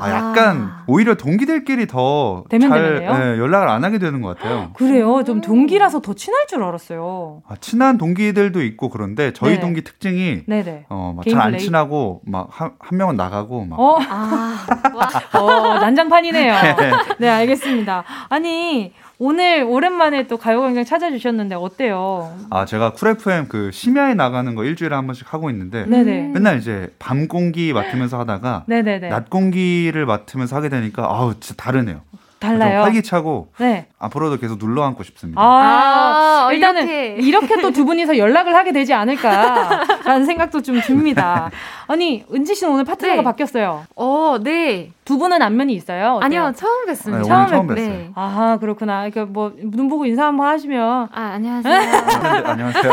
[0.01, 2.99] 아, 약간 오히려 동기들끼리 더 잘?
[2.99, 3.07] 네,
[3.39, 4.71] 연락을 안 하게 되는 것 같아요.
[4.75, 5.23] 그래요?
[5.23, 7.43] 좀 동기라서 더 친할 줄 알았어요.
[7.49, 9.61] 아, 친한 동기들도 있고 그런데 저희 네.
[9.61, 10.87] 동기 특징이 네네.
[10.89, 11.61] 어, 개인 잘안 플레이?
[11.65, 14.57] 친하고 막 한 명은 나가고 막 어, 아,
[14.95, 15.09] 와.
[15.41, 16.55] 어, 난장판이네요.
[17.21, 18.03] 네, 알겠습니다.
[18.29, 18.93] 아니,
[19.25, 22.37] 오늘 오랜만에 또 가요광장 찾아주셨는데 어때요?
[22.51, 26.33] 아, 제가 쿨 FM 그 심야에 나가는 거 일주일에 한 번씩 하고 있는데 네네.
[26.35, 29.11] 맨날 이제 밤 공기 맡으면서 하다가 네네네.
[29.11, 32.01] 낮 공기를 맡으면서 하게 되니까 아우 진짜 다르네요.
[32.49, 32.83] 좀 달라요.
[32.83, 33.87] 활기차고 네.
[33.99, 35.41] 앞으로도 계속 눌러 앉고 싶습니다.
[35.41, 37.17] 아, 아, 일단은 이렇게.
[37.23, 41.51] 이렇게 또 두 분이서 연락을 하게 되지 않을까라는 생각도 좀 듭니다.
[41.87, 43.23] 아니, 은지 씨는 오늘 파트너가 네.
[43.25, 43.85] 바뀌었어요.
[43.97, 44.91] 어, 네.
[45.05, 46.15] 두 분은 안면이 있어요?
[46.15, 46.21] 어때요?
[46.25, 47.13] 아니요, 처음 네, 뵀습니다.
[47.15, 47.77] 오늘 처음 처음 뵀- 뵀어요.
[47.77, 48.11] 네.
[48.15, 49.09] 아, 그렇구나.
[49.11, 51.75] 그러니까 뭐 눈 보고 인사 한번 하시면 아, 안녕하세요.
[51.81, 52.93] 네, 안녕하세요.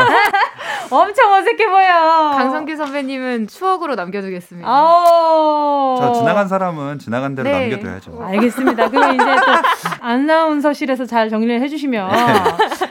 [0.90, 2.32] 엄청 어색해 보여.
[2.36, 4.68] 강성규 선배님은 추억으로 남겨두겠습니다.
[4.68, 5.96] 아우.
[5.98, 7.68] 저 지나간 사람은 지나간 대로 네.
[7.68, 8.18] 남겨둬야죠.
[8.22, 8.90] 알겠습니다.
[8.90, 9.40] 그럼 이제 또
[10.00, 12.10] 아나운서실에서 잘 정리를 해주시면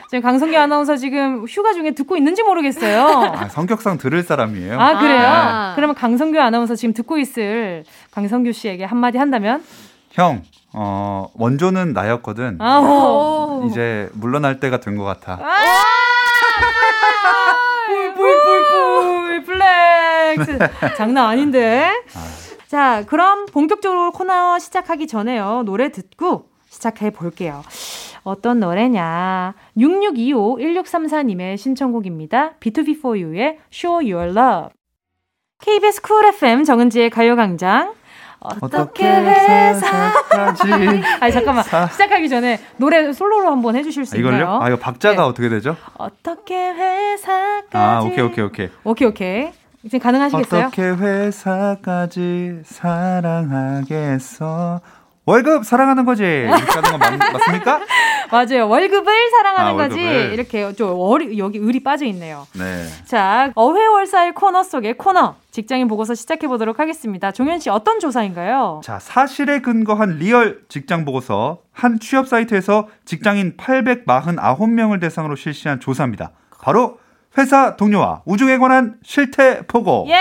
[0.10, 3.06] 지금 강성기 아나운서 지금 휴가 중에 듣고 있는지 모르겠어요.
[3.36, 4.80] 아, 성격상 들을 사람이에요.
[4.80, 5.22] 아 그래요?
[5.28, 5.74] 아.
[5.76, 9.64] 그러면 강성규 아나운서 지금 듣고 있을 강성규 씨에게 한마디 한다면?
[10.12, 10.42] 형,
[10.74, 12.58] 어, 원조는 나였거든.
[12.60, 13.68] 아우 오.
[13.68, 15.40] 이제 물러날 때가 된 것 같아.
[18.16, 20.58] 뿔뿔뿔뿔 flex
[20.98, 21.92] 장난 아닌데.
[22.68, 27.64] 자 그럼 본격적으로 코너 시작하기 전에요 노래 듣고 시작해 볼게요.
[28.24, 29.56] 어떤 노래냐?
[29.78, 32.56] 6625-1634님의 신청곡입니다.
[32.60, 34.70] BTOB 4U의 Show Your Love.
[35.62, 37.94] KBS 쿨 FM 정은지의 가요광장.
[38.40, 40.72] 어떻게 회사까지
[41.20, 44.36] 아니 잠깐만 사- 시작하기 전에 노래 솔로로 한번 해주실 수 아, 이걸요?
[44.38, 44.60] 있나요?
[44.62, 45.22] 아, 이거 박자가 네.
[45.22, 45.76] 어떻게 되죠?
[45.98, 48.70] 어떻게 회사까지 아, 오케이, 오케이, 오케이.
[48.84, 49.52] 오케이 오케이
[49.84, 50.66] 지금 가능하시겠어요?
[50.68, 52.62] 어떻게 회사까지
[53.60, 54.80] 사랑하겠어?
[55.30, 56.24] 월급 사랑하는 거지.
[56.24, 57.82] 이렇게 하는 거 맞, 맞습니까?
[58.32, 60.34] 맞아요 월급을 사랑하는 아, 거지 월급을.
[60.34, 62.48] 이렇게 좀 월, 여기 을이 빠져 있네요.
[62.54, 62.86] 네.
[63.06, 67.32] 자 어회월사의 코너 속의 코너 직장인 보고서 시작해 보도록 하겠습니다.
[67.32, 68.82] 종현 씨 어떤 조사인가요?
[68.84, 76.32] 자, 사실에 근거한 real 직장 보고서 한 취업 사이트에서 직장인 849명을 대상으로 실시한 조사입니다.
[76.62, 77.00] 바로
[77.38, 80.06] 회사 동료와 우중에 관한 실태 보고.
[80.10, 80.16] 예!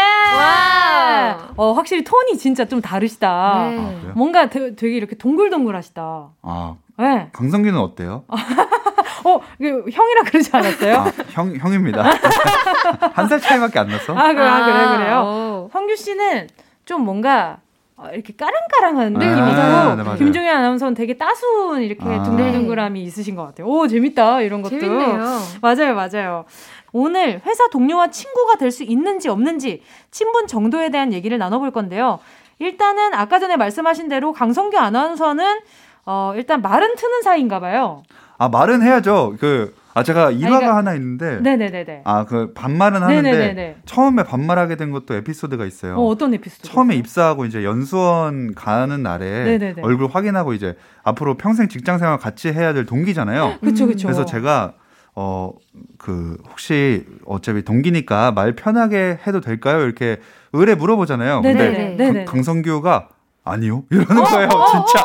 [1.56, 3.68] 어 확실히 톤이 진짜 좀 다르시다.
[3.70, 3.78] 네.
[4.08, 4.12] 아?
[4.14, 6.28] 뭔가 되, 되게 이렇게 동글동글하시다.
[6.42, 7.28] 아, 네.
[7.32, 8.24] 강성기는 어때요?
[9.24, 10.96] 어, 형이라 그러지 않았어요?
[10.96, 12.04] 아, 형, 형입니다.
[13.14, 14.14] 한 살 차이밖에 안 났어?
[14.16, 15.20] 아, 그래, 아, 그래, 그래요.
[15.66, 15.70] 오.
[15.72, 16.48] 성규 씨는
[16.84, 17.58] 좀 뭔가
[17.96, 19.86] 어, 이렇게 까랑까랑한 네, 느낌이 맞아요.
[19.88, 20.18] 있고 네, 맞아요.
[20.18, 22.22] 김종현 아나운서는 되게 따스운 이렇게 아.
[22.22, 23.66] 둥글둥글함이 있으신 것 같아요.
[23.66, 25.18] 오 재밌다 이런 것도 재밌네요.
[25.60, 26.44] 맞아요 맞아요.
[26.92, 32.18] 오늘 회사 동료와 친구가 될 수 있는지 없는지 친분 정도에 대한 얘기를 나눠볼 건데요.
[32.58, 35.60] 일단은 아까 전에 말씀하신 대로 강성규 아나운서는
[36.06, 38.02] 어, 일단 말은 트는 사이인가 봐요.
[38.38, 39.34] 아, 말은 해야죠.
[39.40, 41.40] 그, 아, 제가 일화가 그러니까- 하나 있는데.
[41.40, 42.02] 네네네네.
[42.04, 43.30] 아, 그, 반말은 하는데.
[43.32, 43.76] 네네네네.
[43.84, 45.96] 처음에 반말하게 된 것도 에피소드가 있어요.
[45.96, 46.62] 어, 어떤 에피소드?
[46.68, 49.82] 처음에 입사하고 이제 연수원 가는 날에 네네네.
[49.82, 53.58] 얼굴 확인하고 이제 앞으로 평생 직장 생활 같이 해야 될 동기잖아요.
[53.60, 54.06] 그쵸 그쵸.
[54.06, 54.74] 그래서 제가
[55.18, 55.52] 어
[55.98, 59.80] 그 혹시 어차피 동기니까 말 편하게 해도 될까요?
[59.80, 60.18] 이렇게
[60.52, 61.40] 의뢰 물어보잖아요.
[61.40, 61.72] 네네네.
[61.72, 62.24] 근데 네네.
[62.24, 63.08] 강- 강성규가
[63.44, 64.48] 아니요 이러는 거예요.
[64.48, 65.04] 진짜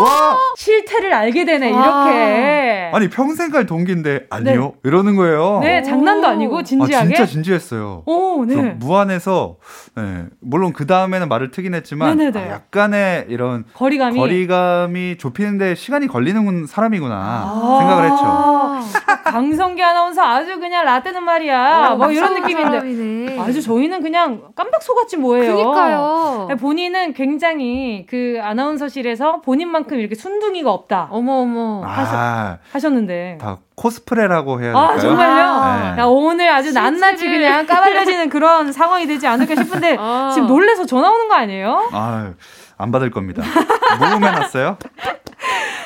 [0.00, 1.82] 와 실태를 알게 되네 와.
[2.08, 2.90] 이렇게.
[2.92, 5.60] 아니 평생 갈 동기인데 아니요 이러는 거예요.
[5.62, 7.06] 네 장난도 아니고 아 진지하게.
[7.08, 8.02] 진짜 진지했어요.
[8.06, 8.54] 오 네.
[8.78, 9.56] 무안에서
[9.96, 12.48] 네, 물론 그 다음에는 말을 트긴 했지만 네네네.
[12.48, 14.18] 아, 약간의 이런 거리감이.
[14.18, 17.76] 거리감이 좁히는데 시간이 걸리는 사람이구나 아.
[17.80, 18.22] 생각을 했죠.
[18.24, 18.82] 아,
[19.24, 21.94] 강성기 아나운서 아주 그냥 라떼는 말이야.
[21.96, 22.62] 뭐 이런 느낌인데.
[22.78, 23.38] 사람이네.
[23.40, 25.56] 아주 저희는 그냥 깜박 속았지 뭐예요.
[25.56, 26.46] 그니까요.
[26.48, 31.82] 네, 본인은 굉장히 그 아나운서실에서 본인만 큼 이렇게 순둥이가 없다 어머 어머.
[31.84, 33.38] 아, 하셨 는데.
[33.40, 35.00] 다 코스프레라고 해야 아 될까요?
[35.00, 35.94] 정말요?
[35.94, 36.00] 네.
[36.02, 37.24] 야, 오늘 아주 낱낱이.
[37.26, 40.30] 그냥 까발려지는 그런 상황이 되지 않을까 싶은데 아.
[40.34, 41.88] 지금 놀래서 전화 오는 거 아니에요?
[41.92, 42.32] 아,
[42.76, 43.42] 안 받을 겁니다.
[43.98, 44.78] 모금해놨어요?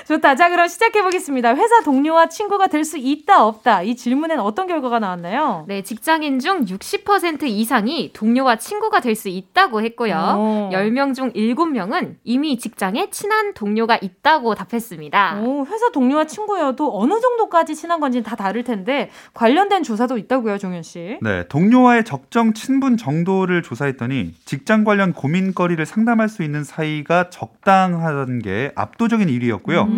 [0.09, 0.35] 좋다.
[0.35, 1.55] 자, 그럼 시작해보겠습니다.
[1.55, 3.83] 회사 동료와 친구가 될 수 있다, 없다.
[3.83, 5.65] 이 질문엔 어떤 결과가 나왔나요?
[5.69, 10.15] 네, 직장인 중 60% 이상이 동료와 친구가 될 수 있다고 했고요.
[10.15, 10.71] 오.
[10.73, 15.39] 10명 중 7명은 이미 직장에 친한 동료가 있다고 답했습니다.
[15.43, 20.83] 오, 회사 동료와 친구여도 어느 정도까지 친한 건지는 다 다를 텐데, 관련된 조사도 있다고요, 종현
[20.83, 21.19] 씨.
[21.21, 28.73] 네, 동료와의 적정 친분 정도를 조사했더니 직장 관련 고민거리를 상담할 수 있는 사이가 적당한 게
[28.75, 29.87] 압도적인 1위였고요.
[29.87, 29.92] 음.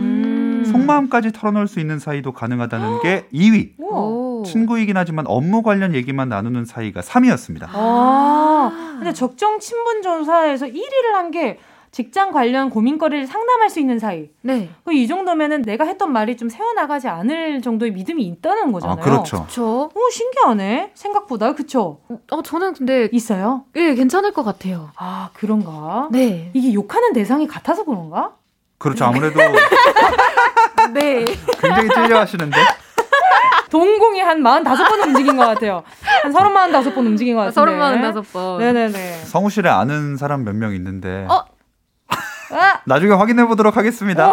[0.66, 3.72] 속마음까지 털어놓을 수 있는 사이도 가능하다는 게 2위.
[3.78, 4.44] 우와.
[4.44, 7.66] 친구이긴 하지만 업무 관련 얘기만 나누는 사이가 3위였습니다.
[7.72, 11.58] 아, 근데 적정 친분 조사에서 1위를 한 게
[11.90, 14.28] 직장 관련 고민거리를 상담할 수 있는 사이.
[14.42, 14.68] 네.
[14.84, 18.98] 그이 정도면은 내가 했던 말이 좀 새어나가지 않을 정도의 믿음이 있다는 거잖아요.
[18.98, 19.46] 아, 그렇죠.
[19.48, 20.90] 저, 오, 신기하네.
[20.94, 21.54] 생각보다.
[21.54, 22.00] 그쵸?
[22.32, 23.64] 어, 저는 근데, 있어요?
[23.76, 24.90] 예, 괜찮을 것 같아요.
[24.96, 26.08] 아, 그런가?
[26.10, 26.50] 네.
[26.52, 28.32] 이게 욕하는 대상이 같아서 그런가?
[28.84, 29.06] 그렇죠.
[29.06, 29.40] 아무래도
[30.92, 31.24] 네.
[31.60, 32.56] 굉장히 찔려 하시는데.
[33.70, 35.82] 동공이 한 45번 움직인 것 같아요.
[36.22, 37.54] 한 30, 45번 움직인 것 같은데.
[37.54, 38.58] 서른 마흔 다섯 번.
[38.58, 39.22] 네네네.
[39.24, 41.26] 성우실에 아는 사람 몇 명 있는데.
[41.30, 41.44] 어?
[42.50, 42.80] 아!
[42.84, 44.30] 나중에 확인해 보도록 하겠습니다.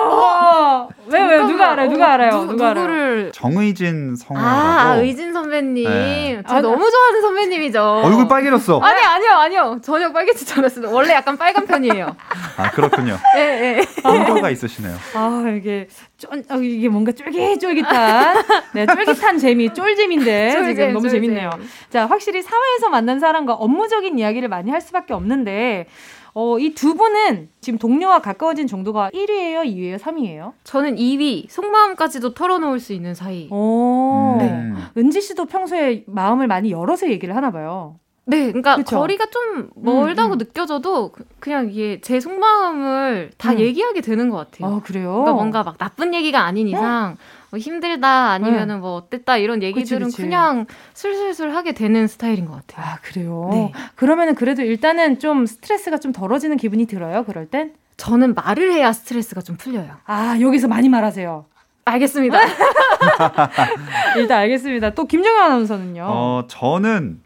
[0.98, 1.90] 어, 왜, 왜, 누가 알아요?
[1.90, 2.32] 누가 알아요?
[2.32, 2.86] 누, 누가 알아요?
[2.88, 3.32] 누구를.
[3.34, 4.48] 정의진 성우라고.
[4.50, 5.84] 아, 의진 선배님.
[5.90, 6.42] 네.
[6.48, 8.02] 저 아, 너무 좋아하는 선배님이죠.
[8.04, 8.80] 얼굴 빨개졌어.
[8.80, 9.80] 아니, 아니요, 아니요.
[9.84, 10.92] 전혀 빨개지지 않았어요.
[10.92, 12.16] 원래 약간 빨간 편이에요.
[12.58, 13.18] 아, 그렇군요.
[13.38, 13.86] 예, 예.
[14.08, 14.96] 홍보가 있으시네요.
[15.16, 21.22] 아, 이게, 쫀, 아, 이게 뭔가 쫄깃쫄깃한, 네, 쫄깃한 재미, 쫄잼인데, 쫄잼, 지금 너무 쫄잼.
[21.22, 21.50] 재밌네요.
[21.90, 25.88] 자, 확실히 사회에서 만난 사람과 업무적인 이야기를 많이 할 수밖에 없는데,
[26.34, 30.54] 어, 이 두 분은 지금 동료와 가까워진 정도가 1위예요, 2위예요, 3위예요?
[30.64, 33.48] 저는 2위, 속마음까지도 털어놓을 수 있는 사이.
[33.52, 34.38] 오.
[34.40, 34.78] 음.
[34.98, 37.96] 은지 씨도 평소에 마음을 많이 열어서 얘기를 하나 봐요.
[38.26, 38.98] 네, 그러니까 그쵸?
[39.00, 40.38] 거리가 좀 멀다고 음, 음.
[40.38, 43.60] 느껴져도 그- 그냥 이게 제 속마음을 다 음.
[43.60, 44.76] 얘기하게 되는 것 같아요.
[44.76, 45.10] 아, 그래요?
[45.12, 47.18] 그러니까 뭔가 막 나쁜 얘기가 아닌 이상
[47.52, 50.22] 뭐 힘들다 아니면은 뭐 어땠다 이런 얘기들은 그치.
[50.22, 52.86] 그냥 슬슬슬 하게 되는 스타일인 것 같아요.
[52.86, 53.50] 아, 그래요?
[53.52, 53.72] 네.
[53.96, 57.74] 그러면은 그래도 일단은 좀 스트레스가 좀 덜어지는 기분이 들어요, 그럴 땐?
[57.98, 59.98] 저는 말을 해야 스트레스가 좀 풀려요.
[60.06, 61.46] 아, 여기서 많이 말하세요.
[61.84, 62.40] 알겠습니다.
[64.16, 64.92] 일단 알겠습니다.
[64.92, 66.06] 또 김정현 아나운서는요?
[66.08, 67.20] 어, 저는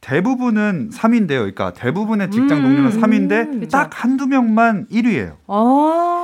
[0.00, 1.28] 대부분은 3인데요.
[1.38, 3.68] 그러니까 대부분의 직장 음, 동료는 음, 3인데 그쵸.
[3.70, 5.36] 딱 한두 명만 1위예요.
[5.48, 6.23] 아.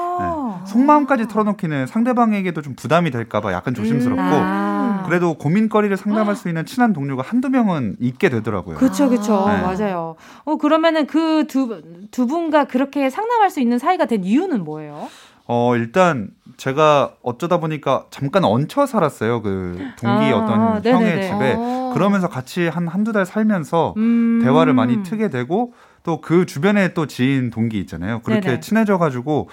[0.67, 5.03] 속마음까지 털어놓기는 상대방에게도 좀 부담이 될까봐 약간 조심스럽고 아.
[5.07, 8.77] 그래도 고민거리를 상담할 수 있는 친한 동료가 한두 명은 있게 되더라고요.
[8.77, 9.47] 그쵸, 그쵸.
[9.49, 9.61] 네.
[9.63, 10.17] 맞아요.
[10.45, 15.09] 어, 그러면은 그 두, 두 분과 그렇게 상담할 수 있는 사이가 된 이유는 뭐예요?
[15.47, 19.43] 어, 일단 제가 어쩌다 보니까 잠깐 얹혀 살았어요.
[19.43, 20.93] 그 동기 아, 어떤 네네네.
[20.93, 21.55] 형의 집에.
[21.59, 21.91] 어.
[21.93, 24.41] 그러면서 같이 한 한두 달 살면서 음.
[24.45, 28.21] 대화를 많이 트게 되고 또 그 주변에 또 지인 동기 있잖아요.
[28.23, 28.61] 그렇게 네네.
[28.61, 29.49] 친해져 가지고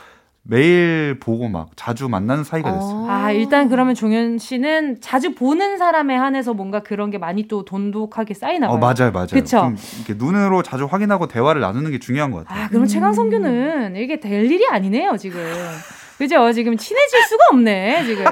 [0.50, 3.06] 매일 보고 막 자주 만나는 사이가 됐어요.
[3.10, 8.34] 아, 일단 그러면 종현 씨는 자주 보는 사람에 한해서 뭔가 그런 게 많이 또 돈독하게
[8.34, 8.78] 쌓이나 봐요.
[8.78, 9.28] 어, 맞아요, 맞아요.
[9.28, 9.58] 그쵸?
[9.60, 12.64] 좀 이렇게 눈으로 자주 확인하고 대화를 나누는 게 중요한 것 같아요.
[12.64, 15.44] 아, 그럼 최강성규는 이게 될 일이 아니네요, 지금.
[16.18, 16.52] 그죠?
[16.54, 18.26] 지금 친해질 수가 없네, 지금.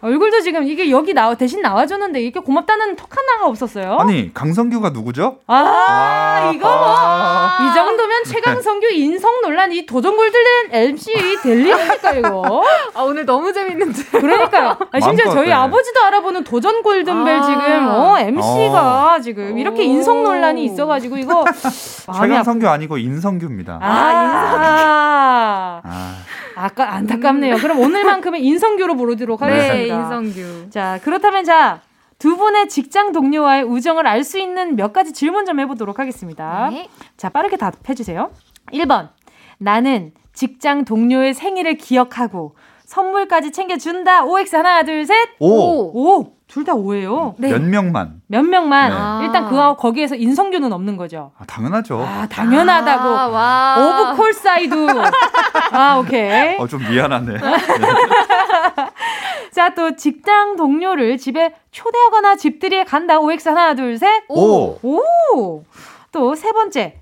[0.00, 0.08] 네.
[0.08, 3.98] 얼굴도 지금 이게 여기 나와, 대신 나와줬는데 이렇게 고맙다는 턱 하나가 없었어요.
[3.98, 5.38] 아니, 강성규가 누구죠?
[5.46, 6.94] 아, 아, 이거 뭐.
[6.96, 7.58] 아.
[7.60, 12.64] 이 정도면 최강성규 인성 논란 이 도전골 들린 MC 될 일입니까, 이거?
[12.94, 14.02] 아, 오늘 너무 재밌는데.
[14.20, 14.78] 그러니까.
[14.92, 15.52] 아, 심지어 저희 네.
[15.52, 17.42] 아버지도 알아보는 도전 골든벨 아.
[17.42, 19.84] 지금, 어, MC가 지금 이렇게 오.
[19.84, 21.44] 인성 논란이 있어가지고 이거.
[22.20, 23.78] 최강성규 아니고 인성규입니다.
[23.82, 26.14] 아, 아,
[26.58, 27.56] 아까 안타깝네요.
[27.56, 29.94] 그럼 오늘만큼은 인성규로 부르도록 네, 하겠습니다.
[30.02, 30.70] 인성규.
[30.70, 31.80] 자, 그렇다면 자,
[32.18, 36.68] 두 분의 직장 동료와의 우정을 알 수 있는 몇 가지 질문 좀 해보도록 하겠습니다.
[36.70, 36.88] 네.
[37.16, 38.32] 자, 빠르게 답해주세요.
[38.72, 39.10] 1번.
[39.58, 44.24] 나는 직장 동료의 생일을 기억하고 선물까지 챙겨준다.
[44.24, 45.16] OX 하나, 둘, 셋.
[45.40, 46.37] 오, 오!
[46.48, 47.34] 둘 다 오예요.
[47.38, 47.50] 네.
[47.52, 48.20] 몇 명만.
[48.26, 48.90] 몇 명만.
[48.90, 48.96] 네.
[48.98, 49.20] 아.
[49.22, 51.30] 일단 그 거기에서 인성규는 없는 거죠.
[51.38, 52.02] 아, 당연하죠.
[52.02, 53.08] 아, 당연하다고.
[53.08, 53.76] 아, 와.
[54.10, 54.74] Of course.
[55.72, 56.56] 아, 오케이.
[56.58, 57.36] 어, 좀 미안하네.
[59.52, 63.18] 자, 또 직장 동료를 집에 초대하거나 집들이에 간다.
[63.18, 64.24] OX 하나, 둘, 셋.
[64.28, 64.78] 오.
[64.82, 65.64] 오!
[66.12, 67.00] 또 세 번째.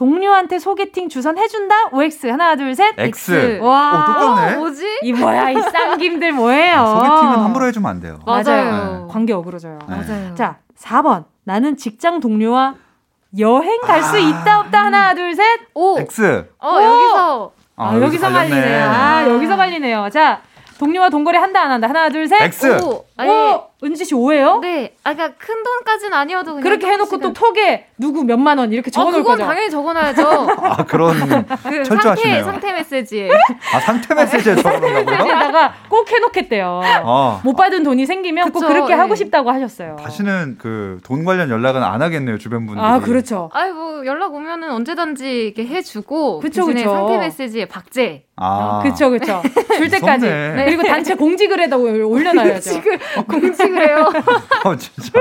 [0.00, 1.74] 동료한테 소개팅 주선 해준다.
[1.92, 2.98] OX 하나, 둘, 셋.
[2.98, 3.58] X.
[3.60, 3.92] 와.
[3.92, 4.56] 오, 똑같네.
[4.56, 5.00] 뭐지?
[5.02, 6.86] 이 뭐야, 이 쌍김들 뭐예요?
[6.86, 8.18] 소개팅은 함부로 해주면 안 돼요.
[8.24, 9.08] 맞아요.
[9.10, 9.78] 관계 어그러져요.
[9.86, 9.96] 네.
[9.96, 10.34] 맞아요.
[10.34, 11.24] 자, 4번.
[11.44, 12.76] 나는 직장 동료와
[13.38, 14.86] 여행 갈수 있다, 없다.
[14.86, 15.44] 하나, 둘, 셋.
[15.74, 15.98] 오.
[15.98, 16.48] X.
[16.58, 16.82] 어, 오.
[16.82, 17.52] 여기서.
[17.76, 18.48] 아, 여기서 갈렸네.
[18.58, 18.84] 갈리네요.
[18.88, 20.08] 아, 여기서 갈리네요.
[20.08, 20.40] 자,
[20.78, 21.90] 동료와 동거래 한다, 안 한다.
[21.90, 22.40] 하나, 둘, 셋.
[22.40, 22.82] X.
[22.82, 23.04] 오.
[23.18, 23.64] 아니, 오!
[23.82, 24.58] 은지 씨 오해요?
[24.60, 27.32] 네, 아, 그러니까 큰 돈까지는 아니어도 그냥 그렇게 해놓고 또.
[27.32, 29.48] 톡에 누구 몇만 원 이렇게 어, 적어놓을 그건 거죠.
[29.48, 30.22] 당연히 적어놔야죠.
[30.62, 32.44] 아 그런 그 상태 철저하시네요.
[32.44, 33.30] 상태 메시지에.
[33.72, 35.26] 아 상태 메시지에 적어놓는다고요?
[35.34, 36.80] 에다가 꼭 해놓겠대요.
[36.84, 38.96] 아 못 받은 돈이 생기면 꼭 그쵸, 그렇게 예.
[38.96, 39.96] 하고 싶다고 하셨어요.
[39.96, 42.84] 다시는 그 돈 관련 연락은 안 하겠네요 주변 분들이.
[42.84, 43.48] 아 그렇죠.
[43.54, 46.94] 아이 뭐 연락 오면은 언제든지 이렇게 해주고 그쵸, 대신에 그쵸.
[46.94, 48.24] 상태 메시지에 박제.
[48.36, 49.42] 아 그쵸 그쵸.
[49.76, 50.26] 줄 때까지.
[50.26, 50.64] 무섭네.
[50.66, 52.60] 그리고 단체 공지글에다 올- 올려놔야죠.
[52.60, 54.12] 지금 공직 을 해요.
[54.64, 55.12] 어, 진짜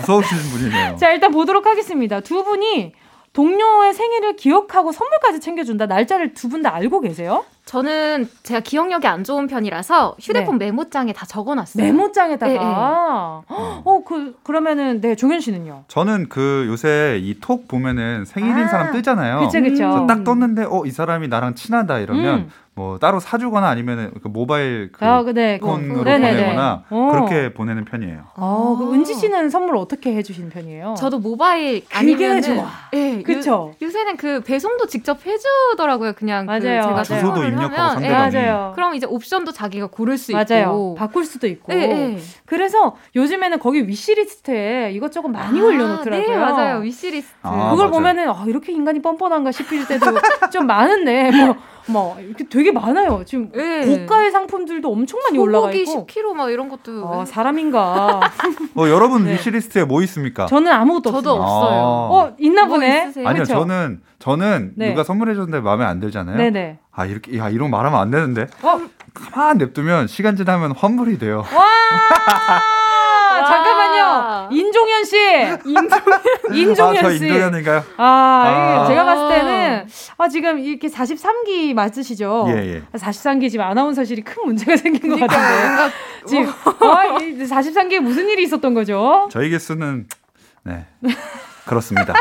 [0.00, 0.96] 무서우신 분이네요.
[0.96, 2.20] 자 일단 보도록 하겠습니다.
[2.20, 2.92] 두 분이
[3.34, 5.86] 동료의 생일을 기억하고 선물까지 챙겨준다.
[5.86, 7.44] 날짜를 두 분 다 알고 계세요?
[7.66, 11.84] 저는 제가 기억력이 안 좋은 편이라서 휴대폰 메모장에 다 적어놨어요.
[11.84, 11.92] 네.
[11.92, 12.50] 메모장에다가.
[12.50, 12.60] 예, 예.
[13.84, 15.84] 어, 그, 그러면은, 네, 종현 씨는요?
[15.88, 19.40] 저는 그 요새 이 톡 보면은 생일인 아, 사람 뜨잖아요.
[19.40, 19.74] 그쵸, 그쵸.
[19.76, 22.50] 그래서 딱 떴는데 어 이 사람이 나랑 친하다 이러면 음.
[22.78, 25.58] 뭐 따로 사주거나 아니면은 그 모바일 그 아, 그, 네.
[25.58, 26.36] 폰으로 네네네.
[26.36, 27.08] 보내거나 어.
[27.10, 28.22] 그렇게 보내는 편이에요.
[28.36, 30.94] 어, 그 은지 씨는 선물 어떻게 해주시는 편이에요?
[30.96, 31.82] 저도 모바일
[32.54, 32.68] 좋아.
[32.92, 33.74] 예, 그쵸?
[33.82, 36.12] 요, 새는 그 배송도 직접 해주더라고요.
[36.12, 37.02] 그냥 그 맞아요, 제가 맞아요.
[37.04, 38.34] 주소도 입력하고 상대방이.
[38.36, 38.72] 예, 맞아요.
[38.76, 40.66] 그럼 이제 옵션도 자기가 고를 수 맞아요.
[40.68, 40.94] 있고.
[40.94, 41.72] 바꿀 수도 있고.
[41.72, 42.18] 예, 예.
[42.46, 46.28] 그래서 요즘에는 거기 위시리스트에 이것저것 많이 아, 올려놓더라고요.
[46.28, 46.78] 네, 맞아요.
[46.78, 47.34] 위시리스트.
[47.42, 47.90] 아, 그걸 맞아요.
[47.90, 50.06] 보면은 아, 이렇게 인간이 뻔뻔한가 싶을 때도
[50.52, 51.56] 좀 많은데 뭐,
[51.88, 53.22] 뭐 이렇게 되게 많아요.
[53.24, 53.98] 지금 예.
[54.06, 56.06] 고가의 상품들도 엄청 많이 올라가 있고.
[56.06, 58.20] 10kg 막 이런 것도 어, 사람인가?
[58.76, 59.34] 어 여러분 네.
[59.34, 60.46] 위시리스트에 뭐 있습니까?
[60.46, 61.44] 저는 아무것도 저도 없어요.
[61.44, 61.78] 없어요.
[61.80, 63.04] 어 있나 뭐 보네.
[63.04, 63.28] 있으세요?
[63.28, 63.54] 아니요 그쵸?
[63.54, 64.90] 저는 저는 네.
[64.90, 66.36] 누가 선물해 줬는데 마음에 안 들잖아요.
[66.36, 66.78] 네네.
[66.92, 68.80] 아 이렇게 야 이런 거 말하면 안 되는데 어
[69.14, 71.38] 가만 냅두면 시간 지나면 환불이 돼요.
[71.38, 71.64] 와,
[73.48, 73.87] 잠깐만
[74.18, 74.48] 요.
[74.52, 75.16] 인종현 씨.
[76.52, 77.26] 인종현 아, 저 씨.
[77.26, 77.84] 인도현인가요?
[77.96, 78.86] 아, 아.
[78.88, 82.46] 제가 봤을 때는 아 지금 이렇게 43기 맞으시죠?
[82.50, 82.82] 예, 예.
[82.98, 85.94] 43기 지금 아나운서실이 큰 문제가 생긴 것 같은데.
[86.26, 86.48] 지금
[86.80, 89.28] 아, 이 43기에 무슨 일이 있었던 거죠?
[89.30, 90.06] 저희 개수는
[90.64, 90.84] 네
[91.66, 92.14] 그렇습니다.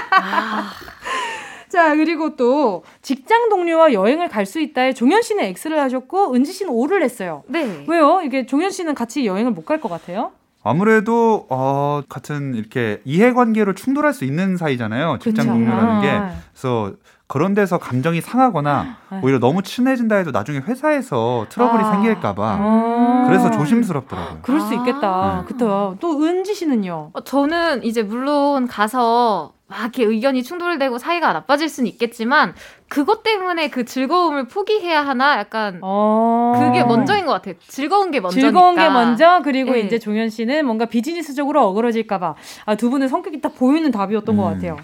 [1.70, 6.72] 자, 그리고 또 직장 동료와 여행을 갈 수 있다에 종현 씨는 X를 하셨고 은지 씨는
[6.72, 7.44] O를 했어요.
[7.48, 7.84] 네.
[7.88, 8.22] 왜요?
[8.24, 10.32] 이게 종현 씨는 같이 여행을 못 갈 것 같아요?
[10.64, 15.20] 아무래도 어 같은 이렇게 이해관계로 충돌할 수 있는 사이잖아요.
[15.22, 15.48] 직장.
[15.48, 16.32] 동료라는 게 아.
[16.52, 16.94] 그래서
[17.28, 19.22] 그런 데서 감정이 상하거나 아.
[19.24, 21.92] 오히려 너무 친해진다 해도 나중에 회사에서 트러블이 아.
[21.92, 23.24] 생길까봐 아.
[23.28, 24.40] 그래서 조심스럽더라고요.
[24.42, 25.08] 그럴 수 있겠다.
[25.08, 25.46] 아.
[25.46, 25.96] 그쵸.
[26.00, 27.12] 또 은지 씨는요?
[27.14, 32.54] 어, 저는 이제 물론 가서 막 이렇게 의견이 충돌되고 사이가 나빠질 수는 있겠지만
[32.90, 36.54] 그것 때문에 그 즐거움을 포기해야 하나 약간 어.
[36.58, 37.56] 그게 먼저인 것 같아요.
[37.68, 38.48] 즐거운 게 먼저니까.
[38.48, 39.80] 즐거운 게 먼저 그리고 네.
[39.82, 42.36] 이제 종현 씨는 뭔가 비즈니스적으로 어그러질까봐
[42.66, 44.54] 아, 두 분은 성격이 딱 보이는 답이었던 것 음.
[44.54, 44.78] 같아요.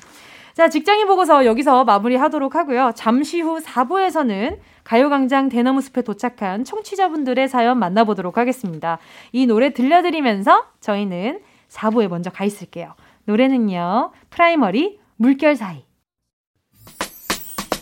[0.53, 2.91] 자 직장인 보고서 여기서 마무리하도록 하고요.
[2.95, 8.99] 잠시 후 4부에서는 가요광장 대나무 숲에 도착한 청취자분들의 사연 만나보도록 하겠습니다.
[9.31, 11.39] 이 노래 들려드리면서 저희는
[11.69, 12.93] 4부에 먼저 가 있을게요.
[13.25, 15.85] 노래는요 프라이머리 물결 사이.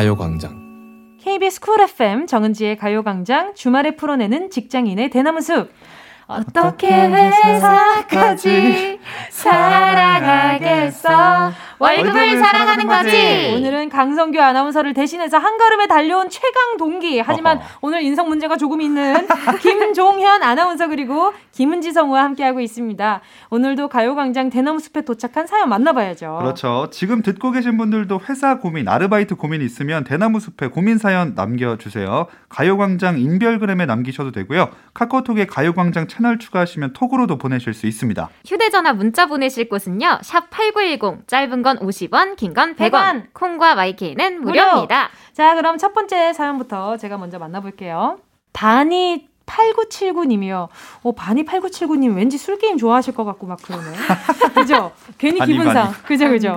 [0.00, 5.70] 가요광장 KBS 쿨 FM 정은지의 가요광장 주말에 풀어내는 직장인의 대나무 숲.
[6.26, 8.98] 어떻게 회사까지
[9.28, 11.10] 사랑하겠어?
[11.80, 13.54] 월급을 사랑하는 거지.
[13.56, 17.20] 오늘은 강성규 아나운서를 대신해서 한 걸음에 달려온 최강 동기.
[17.20, 17.66] 하지만 어허.
[17.80, 19.26] 오늘 인성 문제가 조금 있는
[19.62, 23.20] 김종현 아나운서 그리고 김은지 성우와 함께하고 있습니다.
[23.48, 26.38] 오늘도 가요광장 대나무숲에 도착한 사연 만나봐야죠.
[26.40, 26.88] 그렇죠.
[26.90, 32.26] 지금 듣고 계신 분들도 회사 고민, 아르바이트 고민 있으면 대나무 숲에 고민 사연 남겨주세요.
[32.50, 34.68] 가요광장 인별그램에 남기셔도 되고요.
[34.92, 38.28] 카카오톡에 가요광장 채널 추가하시면 톡으로도 보내실 수 있습니다.
[38.46, 40.18] 휴대전화 문자 보내실 곳은요.
[40.22, 43.24] 샵 8910 짧은 건 50원 긴 건 100원 100원.
[43.32, 44.62] 콩과 마이케이는 무료.
[44.64, 45.08] 무료입니다.
[45.32, 48.18] 자, 그럼 첫 번째 사연부터 제가 먼저 만나볼게요.
[48.52, 50.68] 바니 8979님이요.
[51.02, 53.84] 어, 바니 8979님 왠지 술게임 좋아하실 것 같고 막 그러네.
[54.54, 54.92] 그죠?
[55.18, 55.92] 괜히 기분상.
[55.92, 56.02] 바니.
[56.04, 56.56] 그죠, 그죠?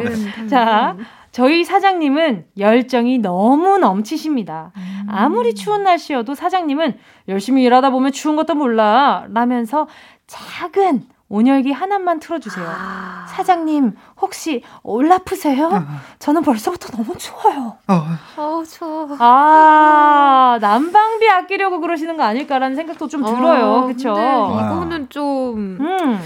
[0.49, 0.95] 자,
[1.31, 4.71] 저희 사장님은 열정이 너무 넘치십니다.
[5.07, 6.97] 아무리 추운 날씨여도 사장님은
[7.27, 9.87] 열심히 일하다 보면 추운 것도 몰라 라면서
[10.27, 11.03] 작은
[11.33, 12.63] 온열기 하나만 틀어주세요.
[12.69, 13.25] 아.
[13.27, 15.83] 사장님, 혹시 올라프세요?
[16.19, 17.75] 저는 벌써부터 너무 추워요.
[17.87, 18.03] 어,
[18.37, 19.07] 어, 저.
[19.17, 23.65] 아, 난방비 아끼려고 그러시는 거 아닐까라는 생각도 좀 들어요.
[23.65, 24.11] 어, 그쵸?
[24.11, 25.79] 이거는 좀.
[25.81, 26.19] 음.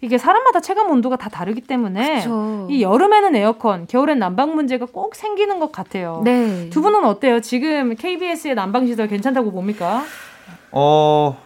[0.00, 2.66] 이게 사람마다 체감 온도가 다 다르기 때문에 그쵸.
[2.70, 6.22] 이 여름에는 에어컨, 겨울엔 난방 문제가 꼭 생기는 것 같아요.
[6.24, 6.70] 네.
[6.70, 7.40] 두 분은 어때요?
[7.42, 10.02] 지금 KBS의 난방 시설 괜찮다고 봅니까?
[10.72, 11.36] 어,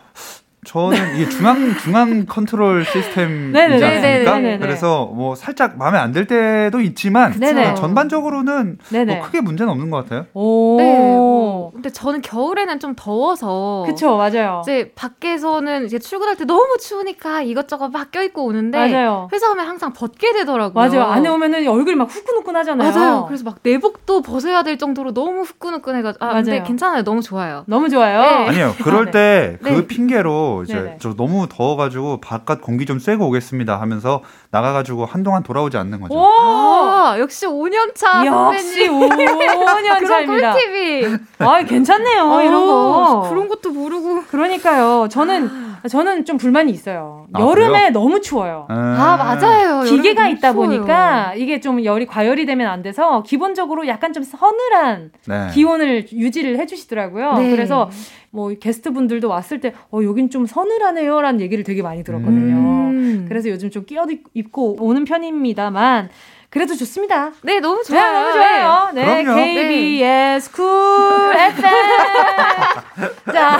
[0.65, 3.59] 저는 이게 중앙 중앙 컨트롤 시스템이지.
[3.85, 4.35] 않습니까?
[4.37, 4.59] 네네네.
[4.59, 7.65] 그래서 뭐 살짝 마음에 안 들 때도 있지만 네네.
[7.65, 9.17] 뭐 전반적으로는 네네.
[9.17, 10.27] 뭐 크게 문제는 없는 것 같아요.
[10.35, 10.77] 오.
[10.79, 11.17] 네.
[11.17, 13.83] 뭐, 근데 저는 겨울에는 좀 더워서.
[13.87, 14.61] 그쵸, 맞아요.
[14.63, 19.29] 이제 밖에서는 이제 출근할 때 너무 추우니까 이것저것 막 껴입고 오는데 맞아요.
[19.33, 20.73] 회사 오면 항상 벗게 되더라고요.
[20.89, 21.03] 맞아요.
[21.03, 22.93] 안에 오면은 얼굴이 막 후끈후끈 하잖아요.
[22.93, 23.25] 맞아요.
[23.27, 26.63] 그래서 막 내복도 벗어야 될 정도로 너무 후끈후끈해가지고 아 근데 맞아요.
[26.65, 27.03] 괜찮아요.
[27.03, 27.65] 너무 좋아요.
[27.67, 28.21] 너무 좋아요.
[28.21, 28.49] 네.
[28.51, 28.75] 아니요.
[28.85, 29.59] 그럴 네.
[29.61, 29.87] 때그 네.
[29.89, 30.97] 핑계로 이제 네네.
[31.01, 36.15] 저 너무 더워가지고 바깥 공기 좀 쐬고 오겠습니다 하면서 나가가지고 한동안 돌아오지 않는 거죠.
[36.15, 36.25] 오!
[36.25, 38.93] 아 역시 5년 차 역시 선배님.
[38.93, 40.53] 5년 그런 차입니다.
[40.53, 42.41] 꿀팁이 아, 괜찮네요.
[42.43, 42.73] 이런 거.
[43.25, 45.09] 어, 그런 것도 모르고 그러니까요.
[45.11, 47.27] 저는 저는 좀 불만이 있어요.
[47.33, 48.67] 아, 여름에 너무 추워요.
[48.71, 48.75] 음.
[48.75, 49.83] 아 맞아요.
[49.83, 50.69] 기계가 있다 추워요.
[50.69, 55.49] 보니까 이게 좀 열이 과열이 되면 안 돼서 기본적으로 약간 좀 서늘한 네.
[55.53, 57.35] 기온을 유지를 해주시더라고요.
[57.35, 57.51] 네.
[57.51, 57.91] 그래서
[58.31, 62.55] 뭐 게스트 분들도 왔을 때 어, 여긴 좀 서늘하네요라는 얘기를 되게 많이 들었거든요.
[62.57, 63.27] 음.
[63.29, 66.09] 그래서 요즘 좀 끼어 입고 오는 편입니다만
[66.49, 67.33] 그래도 좋습니다.
[67.43, 68.13] 네 너무 네, 좋아요.
[68.13, 68.91] 너무 좋아요.
[68.95, 69.41] 네, 그럼요.
[69.43, 71.73] KBS 쿨 FM.
[73.33, 73.59] 자.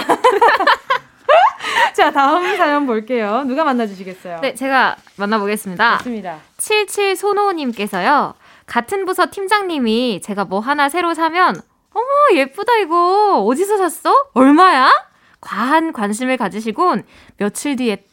[1.93, 3.43] 자, 다음 사연 볼게요.
[3.45, 4.39] 누가 만나주시겠어요?
[4.41, 5.97] 네 제가 만나보겠습니다.
[5.99, 6.39] 좋습니다.
[6.57, 8.33] 77 손호님께서요.
[8.65, 11.55] 같은 부서 팀장님이 제가 뭐 하나 새로 사면
[11.93, 14.13] 어머 예쁘다 이거 어디서 샀어?
[14.33, 14.91] 얼마야?
[15.39, 17.03] 과한 관심을 가지시곤
[17.37, 18.03] 며칠 뒤에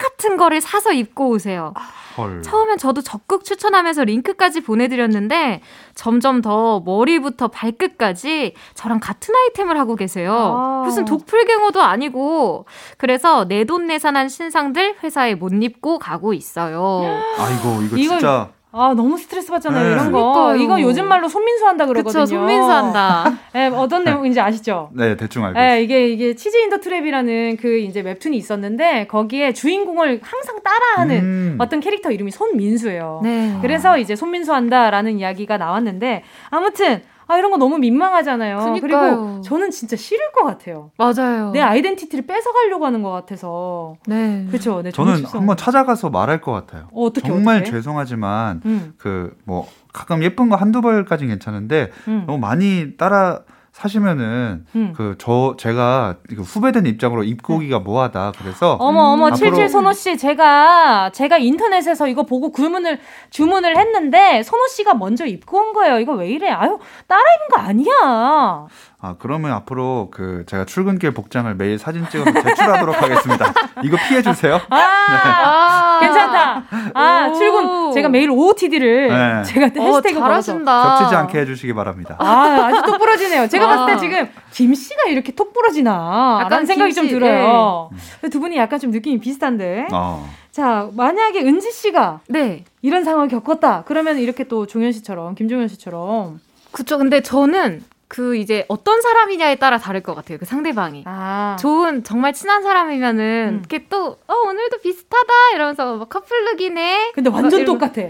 [0.00, 1.74] 똑같은 거를 사서 입고 오세요.
[2.16, 2.42] 헐.
[2.42, 5.60] 처음엔 저도 적극 추천하면서 링크까지 보내드렸는데
[5.94, 10.32] 점점 더 머리부터 발끝까지 저랑 같은 아이템을 하고 계세요.
[10.32, 10.82] 아.
[10.84, 17.02] 무슨 독풀갱어도 아니고 그래서 내돈내산한 신상들 회사에 못 입고 가고 있어요.
[17.38, 19.92] 아이고 이거 이거 진짜 아, 너무 스트레스 받잖아요, 네.
[19.92, 20.32] 이런 거.
[20.32, 20.62] 그러니까요.
[20.62, 22.22] 이거 요즘 말로 손민수 한다 그러거든요.
[22.22, 23.24] 그쵸 손민수 한다.
[23.52, 24.90] 네, 어떤 내용인지 아시죠?
[24.92, 25.68] 네 대충 알고 있어요.
[25.68, 31.56] 네, 이게 이게 치즈 인더 트랩이라는 그 이제 웹툰이 있었는데 거기에 주인공을 항상 따라하는 음.
[31.58, 33.20] 어떤 캐릭터 이름이 손민수예요.
[33.24, 33.58] 네.
[33.60, 38.58] 그래서 이제 손민수 한다라는 이야기가 나왔는데 아무튼 아 이런 거 너무 민망하잖아요.
[38.58, 38.80] 그니까요.
[38.80, 40.90] 그리고 저는 진짜 싫을 것 같아요.
[40.98, 41.52] 맞아요.
[41.52, 44.46] 내 identity를 뺏어가려고 하는 것 같아서 네.
[44.48, 44.82] 그렇죠.
[44.82, 46.88] 네, 저는 한번 찾아가서 말할 것 같아요.
[46.90, 47.70] 어, 어떻게 정말 어떻게?
[47.70, 53.42] 죄송하지만 음, 그뭐 가끔 예쁜 거 한두 벌까지는 괜찮은데 음, 너무 많이 따라
[53.72, 54.92] 사시면은 음.
[54.96, 58.32] 그저 제가 그 후배된 입장으로 입고 오기가 뭐하다.
[58.38, 62.98] 그래서 어머 어머 음, 칠칠 손호 씨 제가 제가 인터넷에서 이거 보고 주문을
[63.30, 65.98] 주문을 했는데 손호 씨가 먼저 입고 온 거예요.
[66.00, 66.50] 이거 왜 이래?
[66.50, 68.66] 아유 따라 입은 거 아니야.
[69.02, 73.52] 아 그러면 앞으로 그 제가 출근길 복장을 매일 사진 찍어서 제출하도록 하겠습니다.
[73.82, 74.60] 이거 피해 주세요.
[74.68, 76.64] 아 아, 괜찮다.
[76.94, 77.34] 아 오.
[77.34, 79.42] 출근 제가 매일 OOTD를 네.
[79.44, 80.58] 제가 어, 해시태그 걸어서.
[80.62, 82.16] 겹치지 않게 해 주시기 바랍니다.
[82.18, 83.48] 아, 아주 똑 부러지네요.
[83.48, 83.76] 제가 와.
[83.86, 86.36] 봤을 때 지금 김 씨가 이렇게 톡 부러지나?
[86.40, 87.90] 약간 라는 생각이 김좀 씨, 들어요.
[88.20, 89.86] 근데 두 분이 약간 좀 느낌이 비슷한데.
[89.92, 90.28] 어.
[90.50, 92.64] 자, 만약에 은지 씨가 네.
[92.82, 93.84] 이런 상황을 겪었다.
[93.86, 96.40] 그러면 이렇게 또 종현 씨처럼, 김종현 씨처럼.
[96.72, 96.98] 그쵸.
[96.98, 100.36] 근데 저는 그 이제 어떤 사람이냐에 따라 다를 것 같아요.
[100.36, 101.04] 그 상대방이.
[101.06, 101.56] 아.
[101.60, 103.58] 좋은 정말 친한 사람이면은 음.
[103.60, 107.12] 이렇게 또 어, 오늘도 비슷하다 이러면서 막 커플룩이네.
[107.14, 108.02] 근데 완전 똑같아.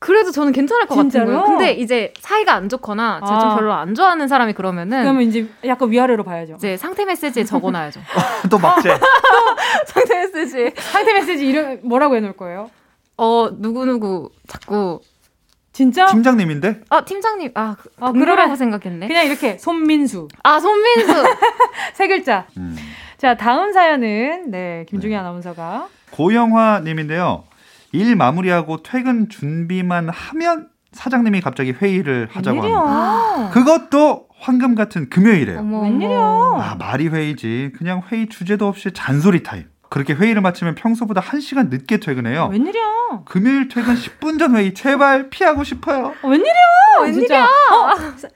[0.00, 1.26] 그래도 저는 괜찮을 것 진짜로?
[1.26, 1.58] 같은 거예요.
[1.58, 3.54] 근데 이제 사이가 안 좋거나 제가 좀 아.
[3.54, 6.54] 별로 안 좋아하는 사람이 그러면은 그러면 이제 약간 위아래로 봐야죠.
[6.56, 8.00] 이제 상태 메시지에 적어놔야죠.
[8.50, 8.88] 또 막제.
[9.86, 10.72] 상태 메시지.
[10.90, 12.68] 상태 메시지 이름 뭐라고 해놓을 거예요?
[13.16, 14.98] 어 누구 누구 자꾸
[15.72, 16.06] 진짜?
[16.06, 19.06] 팀장님인데 아 팀장님 아, 그- 아, 동료라고 그러면 생각했네.
[19.08, 21.12] 그냥 이렇게 손민수 아 손민수.
[21.94, 22.46] 세 글자.
[22.56, 22.76] 음.
[23.18, 27.44] 자 다음 사연은 네 김종희 아나운서가 고영화님인데요.
[27.92, 33.34] 일 마무리하고 퇴근 준비만 하면 사장님이 갑자기 회의를 하자고 합니다.
[33.36, 33.50] 웬일이야?
[33.52, 35.58] 그것도 황금 같은 금요일에요.
[35.60, 36.18] 어머, 웬일이야?
[36.18, 37.72] 아 말이 회의지.
[37.76, 39.64] 그냥 회의 주제도 없이 잔소리 타임.
[39.90, 42.48] 그렇게 회의를 마치면 평소보다 1시간 늦게 퇴근해요.
[42.52, 43.22] 웬일이야?
[43.26, 46.14] 금요일 퇴근 10분 전 회의 제발 피하고 싶어요.
[46.22, 46.54] 어, 웬일이야?
[47.02, 47.44] 웬일이야?
[47.44, 48.28] 어, 사-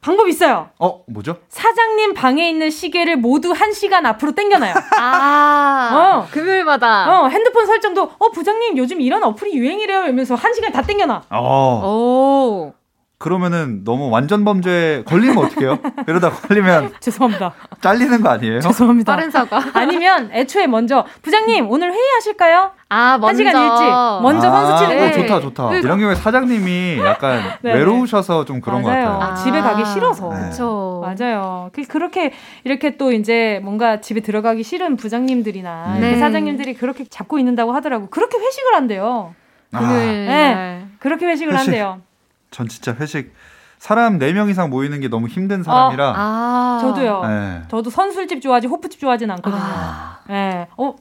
[0.00, 0.70] 방법 있어요.
[0.78, 1.38] 어 뭐죠?
[1.48, 4.72] 사장님 방에 있는 시계를 모두 한 시간 앞으로 당겨놔요.
[4.98, 5.90] 아
[6.24, 6.28] 어.
[6.30, 7.10] 금요일마다.
[7.22, 11.22] 어, 핸드폰 설정도 어 부장님 요즘 이런 어플이 유행이래요 이러면서 한 시간 다 당겨놔.
[11.30, 11.82] 어.
[11.84, 12.72] 오.
[13.18, 15.78] 그러면은 너무 완전 범죄에 걸리면 어떡해요?
[16.06, 17.54] 이러다 걸리면 죄송합니다.
[17.80, 18.60] 잘리는 거 아니에요?
[18.60, 19.10] 죄송합니다.
[19.16, 19.62] 빠른 사과.
[19.72, 22.72] 아니면 애초에 먼저 부장님 오늘 회의하실까요?
[22.90, 23.26] 아, 먼저.
[23.28, 25.06] 한 시간 일찍 먼저 선수 치는 아, 거.
[25.06, 25.70] 어, 좋다 좋다.
[25.70, 25.78] 네.
[25.78, 27.72] 이런 경우에 사장님이 약간 네.
[27.72, 29.06] 외로우셔서 좀 그런 맞아요.
[29.06, 29.30] 것 같아요.
[29.32, 29.34] 아.
[29.34, 30.28] 집에 가기 싫어서.
[30.34, 30.50] 네.
[30.50, 31.02] 그쵸.
[31.02, 31.70] 맞아요.
[31.72, 36.00] 그- 그렇게 이렇게 또 이제 뭔가 집에 들어가기 싫은 부장님들이나 네.
[36.00, 38.08] 이렇게 사장님들이 그렇게 잡고 있는다고 하더라고.
[38.10, 39.34] 그렇게 회식을 한대요.
[39.74, 40.54] 금요일 네.
[40.54, 40.86] 날.
[40.98, 41.68] 그렇게 회식을 회식.
[41.68, 42.00] 한대요.
[42.50, 43.32] 전 진짜 회식
[43.78, 46.78] 사람 4명 이상 모이는 게 너무 힘든 사람이라 아.
[46.80, 47.24] 저도요.
[47.26, 47.62] 네.
[47.68, 49.60] 저도 선술집 좋아하지 호프집 좋아하진 않거든요.
[49.62, 50.18] 아.
[50.28, 50.66] 네.
[50.78, 50.94] 어,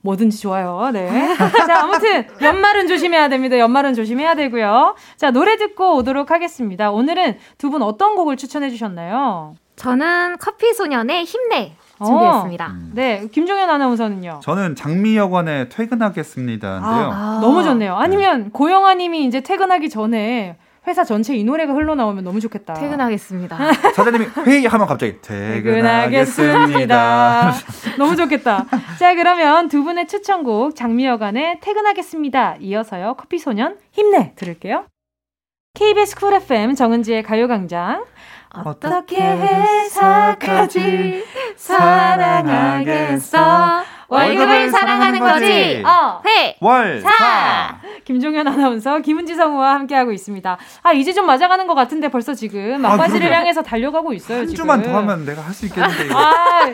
[0.00, 0.90] 뭐든지 좋아요.
[0.92, 1.08] 네.
[1.66, 3.58] 자, 아무튼 연말은 조심해야 됩니다.
[3.58, 4.96] 연말은 조심해야 되고요.
[5.16, 6.90] 자, 노래 듣고 오도록 하겠습니다.
[6.90, 9.54] 오늘은 두 분 어떤 곡을 추천해 주셨나요?
[9.76, 12.04] 저는 커피 소년의 힘내 어.
[12.04, 12.66] 준비했습니다.
[12.66, 12.90] 음.
[12.94, 14.40] 네, 김종현 아나운서는요.
[14.42, 17.10] 저는 장미여관에 퇴근하겠습니다인데요.
[17.12, 17.94] 아, 너무 좋네요.
[17.96, 22.74] 아니면 고영아 님이 이제 퇴근하기 전에 회사 전체 이 노래가 흘러나오면 너무 좋겠다.
[22.74, 23.56] 퇴근하겠습니다.
[23.94, 27.52] 사장님이 회의하면 갑자기 퇴근하겠습니다.
[27.98, 28.66] 너무 좋겠다.
[28.98, 32.56] 자, 그러면 두 분의 추천곡 장미여관의 퇴근하겠습니다.
[32.60, 33.14] 이어서요.
[33.16, 34.86] 커피 소년 힘내 들을게요.
[35.74, 38.04] KBS 쿨 FM 정은지의 가요광장.
[38.64, 41.24] 어떻게 회사까지
[41.56, 43.38] 사랑하겠어?
[44.12, 45.82] 월급을 사랑하는 거지.
[45.86, 46.20] 어.
[46.26, 46.56] 회.
[46.60, 47.78] 월, 사.
[48.04, 50.58] 김종현 아나운서, 김은지 성우와 함께하고 있습니다.
[50.82, 53.38] 아, 이제 좀 맞아가는 것 같은데 벌써 지금 막바지를 그러게요.
[53.38, 54.38] 향해서 달려가고 있어요.
[54.40, 54.56] 한 지금.
[54.62, 56.18] 주만 더 하면 내가 할 수 있겠는데 이거.
[56.18, 56.72] 아,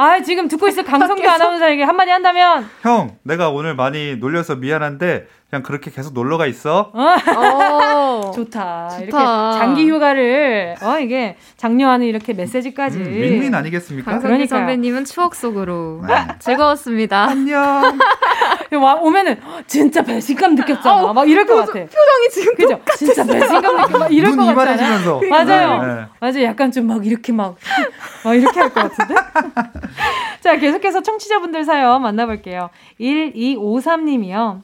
[0.00, 5.62] 아, 지금 듣고 있을 강성규 아나운서에게 한마디 한다면 형, 내가 오늘 많이 놀려서 미안한데 그냥
[5.62, 6.90] 그렇게 계속 놀러가 있어.
[6.96, 8.30] 오.
[8.30, 8.88] 좋다.
[8.96, 9.52] 이렇게 좋다.
[9.58, 12.98] 장기 휴가를 어 이게 장려하는 이렇게 메시지까지.
[12.98, 14.10] 음, 윈윈 아니겠습니까?
[14.10, 14.58] 강성기 그러니까요.
[14.60, 16.14] 선배님은 추억 속으로 네.
[16.38, 17.24] 즐거웠습니다.
[17.24, 17.98] 안녕.
[18.80, 21.12] 와 오면은 진짜 배신감 느꼈잖아.
[21.12, 21.72] 막 이럴 것 같아.
[21.72, 22.80] 표정이 지금 그죠?
[22.96, 23.98] 진짜 배신감 느껴.
[23.98, 24.72] 막 이럴 눈것 같잖아.
[24.74, 25.20] 이만해지면서.
[25.28, 25.82] 맞아요.
[25.82, 26.06] 네, 네.
[26.20, 26.42] 맞아요.
[26.44, 27.56] 약간 좀 막 이렇게 막,
[28.24, 29.14] 막 이렇게 할 것 같은데?
[30.40, 32.70] 자, 계속해서 청취자분들 사연 만나볼게요.
[33.00, 34.62] 1253님이요.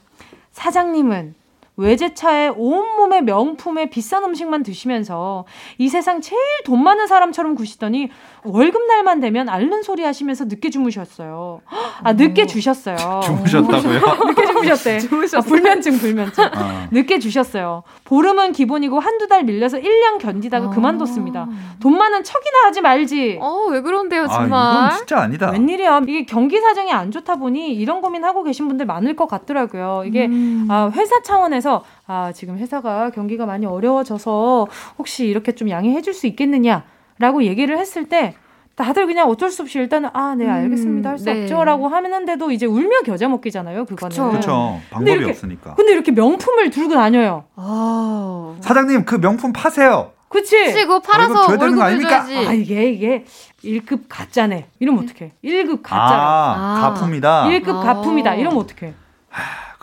[0.51, 1.35] 사장님은
[1.79, 5.45] 외제차에 온몸에 명품의 비싼 음식만 드시면서
[5.77, 8.09] 이 세상 제일 돈 많은 사람처럼 구시더니
[8.51, 11.61] 월급날만 되면 앓는 소리 하시면서 늦게 주무셨어요.
[12.03, 12.97] 아, 늦게 주셨어요.
[13.23, 13.99] 주무셨다고요?
[14.27, 14.47] 늦게
[14.99, 15.37] 주무셨대.
[15.37, 16.43] 아, 불면증, 불면증.
[16.43, 16.87] 어.
[16.91, 17.83] 늦게 주셨어요.
[18.03, 20.69] 보름은 기본이고 한두 달 밀려서 1년 견디다가 아.
[20.69, 21.47] 그만뒀습니다.
[21.79, 23.39] 돈 많은 척이나 하지 말지.
[23.41, 24.85] 어, 왜 그런데요, 아, 정말?
[24.85, 25.51] 이건 진짜 아니다.
[25.51, 26.01] 웬일이야.
[26.07, 30.03] 이게 경기 사정이 안 좋다 보니 이런 고민하고 계신 분들 많을 것 같더라고요.
[30.05, 30.67] 이게 음.
[30.69, 34.67] 아, 회사 차원에서 아, 지금 회사가 경기가 많이 어려워져서
[34.97, 36.83] 혹시 이렇게 좀 양해해 줄 수 있겠느냐
[37.19, 38.35] 라고 얘기를 했을 때
[38.75, 41.09] 다들 그냥 어쩔 수 없이 일단은 아, 네, 알겠습니다.
[41.09, 41.43] 할수 네.
[41.43, 44.09] 없죠라고 하는데도 이제 울며 겨자 먹기잖아요, 그거는.
[44.09, 44.29] 그쵸.
[44.29, 44.79] 그렇죠.
[44.79, 45.73] 근데 방법이 이렇게- 없으니까.
[45.75, 47.45] 근데 이렇게 명품을 들고 다녀요.
[47.55, 48.55] 아.
[48.61, 50.11] 사장님 그 명품 파세요.
[50.29, 50.73] 그치?
[50.73, 52.25] 그거 팔아서 월급 줘야 되는 거 월급을 아닙니까?
[52.25, 52.47] 줘야지.
[52.47, 53.25] 아 이게 이게
[53.63, 54.67] 1급 가짜네.
[54.79, 55.31] 이러면 어떡해.
[55.43, 56.13] 1급 가짜.
[56.15, 56.81] 아, 아.
[56.93, 57.45] 가품이다.
[57.45, 57.79] 1급 아.
[57.81, 58.35] 가품이다.
[58.35, 58.93] 이러면 어떡해.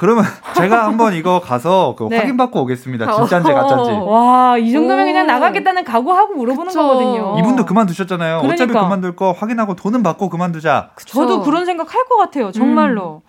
[0.05, 0.23] 그러면
[0.55, 2.19] 제가 한번 이거 가서 그 네.
[2.19, 3.11] 확인받고 오겠습니다.
[3.11, 3.91] 진짜인지 가짜인지.
[3.93, 4.05] 어.
[4.05, 5.09] 와, 이 정도면 오.
[5.09, 6.83] 그냥 나가겠다는 각오하고 물어보는 그쵸.
[6.83, 7.37] 거거든요.
[7.39, 8.37] 이분도 그만두셨잖아요.
[8.41, 8.83] 어차피 그러니까.
[8.83, 10.91] 그만둘 거 확인하고 돈은 받고 그만두자.
[11.07, 11.51] 저도 그쵸.
[11.51, 12.53] 그런 생각 할 것 같아요.
[12.53, 13.23] 정말로.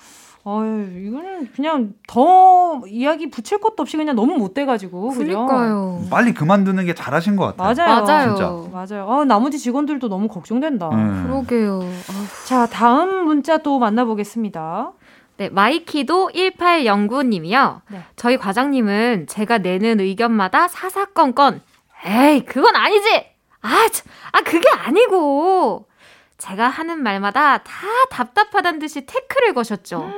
[0.43, 0.65] 어휴,
[1.07, 5.09] 이거는 그냥 더 이야기 붙일 것도 없이 그냥 너무 못 돼가지고.
[5.11, 5.23] 그죠?
[5.47, 6.01] 그러니까요.
[6.11, 7.73] 빨리 그만두는 게 잘하신 것 같아요.
[7.73, 8.03] 맞아요.
[8.05, 8.35] 맞아요.
[8.35, 8.51] 진짜.
[8.71, 9.07] 맞아요.
[9.07, 10.89] 어, 나머지 직원들도 너무 걱정된다.
[10.89, 11.23] 음.
[11.25, 11.79] 그러게요.
[11.79, 12.45] 아우.
[12.45, 14.91] 자, 다음 문자 또 만나보겠습니다.
[15.37, 17.81] 네, 마이키도 1809님이요.
[17.89, 18.03] 네.
[18.15, 21.61] 저희 과장님은 제가 내는 의견마다 사사건건,
[22.05, 23.25] 에이, 그건 아니지!
[23.61, 25.87] 아, 참, 아, 그게 아니고!
[26.37, 30.11] 제가 하는 말마다 다 답답하단 듯이 태클을 거셨죠.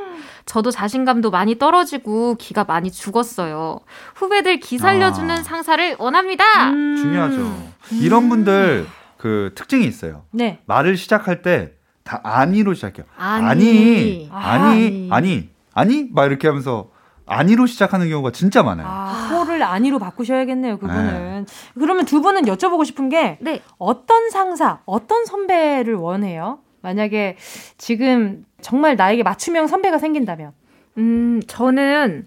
[0.46, 3.80] 저도 자신감도 많이 떨어지고 기가 많이 죽었어요.
[4.16, 5.44] 후배들 기 살려주는 아.
[5.44, 6.72] 상사를 원합니다!
[6.72, 6.96] 음.
[6.98, 7.72] 중요하죠.
[8.02, 8.88] 이런 분들
[9.18, 10.26] 그 특징이 있어요.
[10.32, 10.60] 네.
[10.66, 11.74] 말을 시작할 때
[12.08, 13.06] 다 아니로 시작해요.
[13.18, 13.46] 아니.
[13.46, 16.90] 아니, 아, 아니, 아니, 아니, 막 이렇게 하면서
[17.26, 18.88] 아니로 시작하는 경우가 진짜 많아요.
[18.90, 21.46] 아, 호를 아니로 바꾸셔야겠네요, 그분은.
[21.74, 23.62] 그러면 두 분은 여쭤보고 싶은 게 네.
[23.78, 26.60] 어떤 상사, 어떤 선배를 원해요?
[26.82, 27.36] 만약에
[27.78, 30.54] 지금 정말 나에게 맞춤형 선배가 생긴다면.
[31.00, 32.26] 음, 저는,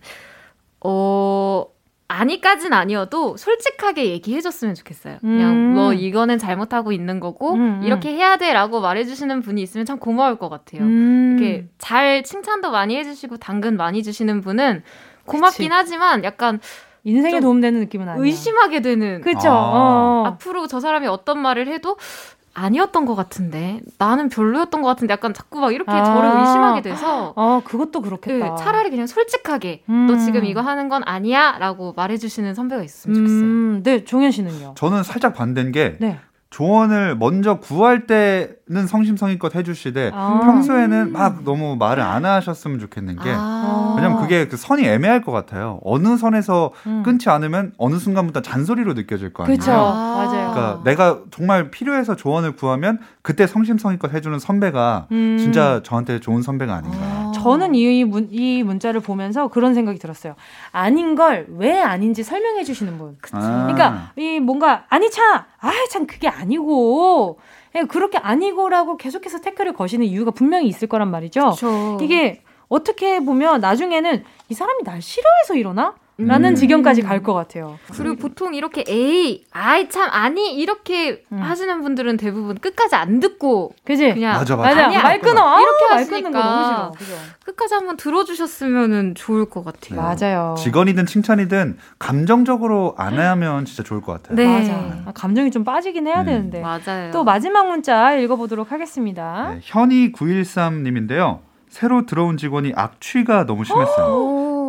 [0.84, 1.64] 어,
[2.10, 5.18] 아니까진 아니어도 솔직하게 얘기해줬으면 좋겠어요.
[5.20, 5.74] 그냥 음.
[5.74, 7.82] 뭐 이거는 잘못하고 있는 거고 음, 음.
[7.84, 10.82] 이렇게 해야 돼라고 말해주시는 분이 있으면 참 고마울 것 같아요.
[10.82, 11.36] 음.
[11.38, 14.82] 이렇게 잘 칭찬도 많이 해주시고 당근 많이 주시는 분은
[15.24, 15.72] 고맙긴 그치.
[15.72, 16.58] 하지만 약간
[17.04, 18.24] 인생에 좀 도움되는 느낌은 아니야.
[18.24, 19.48] 의심하게 되는 그죠?
[19.48, 19.52] 아.
[19.52, 20.24] 어.
[20.26, 21.96] 앞으로 저 사람이 어떤 말을 해도
[22.52, 26.04] 아니었던 것 같은데 나는 별로였던 것 같은데 약간 자꾸 막 이렇게 아.
[26.04, 28.44] 저를 의심하게 돼서 어, 그것도 그렇겠다.
[28.44, 30.06] 네, 차라리 그냥 솔직하게 음.
[30.08, 33.40] 너 지금 이거 하는 건 아니야라고 말해주시는 선배가 있으면 좋겠어요.
[33.40, 34.74] 음, 네, 종현 씨는요?
[34.76, 36.18] 저는 살짝 반대인 게 네.
[36.50, 40.40] 조언을 먼저 구할 때는 성심성의껏 해주시되 아.
[40.42, 43.94] 평소에는 막 너무 말을 안 하셨으면 좋겠는 게 아.
[43.96, 45.78] 왜냐면 그게 그 선이 애매할 것 같아요.
[45.84, 47.04] 어느 선에서 음.
[47.04, 49.58] 끊지 않으면 어느 순간부터 잔소리로 느껴질 거 아니에요.
[49.58, 49.70] 그쵸.
[49.70, 50.50] 맞아요.
[50.50, 55.36] 그러니까 내가 정말 필요해서 조언을 구하면 그때 성심성의껏 해주는 선배가 음.
[55.38, 56.98] 진짜 저한테 좋은 선배가 아닌가.
[57.40, 57.42] 아.
[57.42, 60.34] 저는 이, 문, 이 문자를 보면서 그런 생각이 들었어요.
[60.72, 63.16] 아닌 걸 왜 아닌지 설명해 주시는 분.
[63.32, 63.62] 아.
[63.66, 67.38] 그러니까 이 뭔가 아니 참, 아참 그게 아니고
[67.76, 71.50] 예, 그렇게 아니고라고 계속해서 태클을 거시는 이유가 분명히 있을 거란 말이죠.
[71.50, 71.98] 그쵸.
[72.00, 75.94] 이게 어떻게 보면 나중에는 이 사람이 날 싫어해서 이러나?
[76.26, 76.54] 라는 음.
[76.54, 77.78] 지경까지 갈 것 같아요.
[77.92, 81.38] 그리고 보통 이렇게 에이, 아이 참 아니 이렇게 음.
[81.38, 84.14] 하시는 분들은 대부분 끝까지 안 듣고 그지?
[84.14, 84.68] 그냥 맞아, 맞아.
[84.70, 84.86] 맞아.
[84.86, 85.02] 아니야.
[85.02, 85.40] 말 끊어.
[85.40, 86.16] 아우, 이렇게 말 하시니까.
[86.30, 86.90] 끊는 거 너무 싫어.
[86.98, 87.12] 그죠?
[87.44, 90.00] 끝까지 한번 들어주셨으면은 좋을 것 같아요.
[90.00, 90.54] 맞아요.
[90.58, 94.36] 직원이든 칭찬이든 감정적으로 안 하면 진짜 좋을 것 같아요.
[94.36, 94.46] 네.
[94.46, 94.72] 맞아.
[95.06, 96.26] 아, 감정이 좀 빠지긴 해야 음.
[96.26, 96.60] 되는데.
[96.60, 97.10] 맞아요.
[97.12, 99.50] 또 마지막 문자 읽어보도록 하겠습니다.
[99.54, 101.40] 네, 현이 913님인데요.
[101.68, 104.06] 새로 들어온 직원이 악취가 너무 심했어요.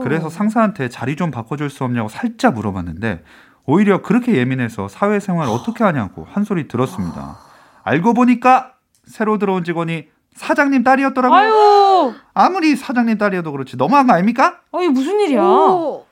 [0.02, 0.04] 오.
[0.04, 3.24] 그래서 상사한테 자리 좀 바꿔줄 수 없냐고 살짝 물어봤는데
[3.66, 7.38] 오히려 그렇게 예민해서 사회생활 어떻게 하냐고 한 소리 들었습니다.
[7.84, 8.74] 알고 보니까
[9.06, 11.39] 새로 들어온 직원이 사장님 딸이었더라고요.
[11.39, 14.60] 아유, 아무리 사장님 딸이어도 그렇지 너무한 거 아닙니까?
[14.72, 15.43] 어, 이게 무슨 일이야?
[15.43, 16.06] 오.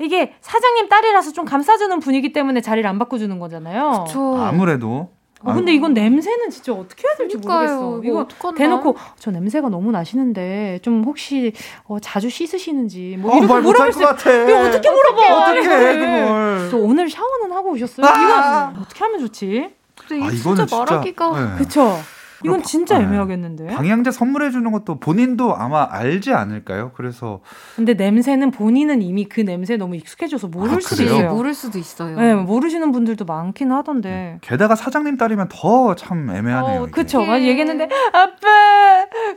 [0.00, 4.06] 이게 사장님 딸이라서 좀 감싸주는 분위기 때문에 자리를 안 바꿔주는 거잖아요.
[4.08, 5.10] 저 아무래도
[5.40, 7.80] 어, 근데 이건 냄새는 진짜 어떻게 해야 될지 그러니까요.
[7.80, 7.98] 모르겠어.
[7.98, 8.58] 이거 이거 어떡한다?
[8.58, 11.52] 대놓고 저 냄새가 너무 나시는데 좀 혹시
[11.84, 14.32] 어, 자주 씻으시는지 뭐 어, 이렇게 물어볼 것수 같아.
[14.32, 15.50] 이거 어떻게 물어봐?
[15.50, 15.96] 어떻게 해.
[15.96, 16.68] 그걸?
[16.70, 18.06] 저 오늘 샤워는 하고 오셨어요?
[18.06, 18.70] 아!
[18.72, 19.70] 이건 어떻게 하면 좋지?
[20.08, 21.58] 근데 아 이거 이거는 진짜 말하기가 네.
[21.58, 21.98] 그쵸?
[22.44, 23.04] 이건 진짜 네.
[23.04, 23.66] 애매하겠는데.
[23.68, 26.92] 방향제 선물해 주는 것도 본인도 아마 알지 않을까요?
[26.94, 27.40] 그래서
[27.76, 31.02] 근데 냄새는 본인은 이미 그 냄새에 너무 익숙해져서 모를 아, 수도?
[31.02, 31.30] 있어요.
[31.34, 32.16] 모를 수도 있어요.
[32.18, 34.38] 네, 모르시는 분들도 많긴 하던데.
[34.42, 36.82] 게다가 사장님 딸이면 더 참 애매하네요.
[36.82, 36.86] 어.
[36.90, 37.24] 그쵸.
[37.24, 38.48] 많이 얘기했는데, 아빠,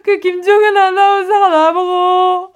[0.03, 2.53] 그 김종현 아나운서가 나보고,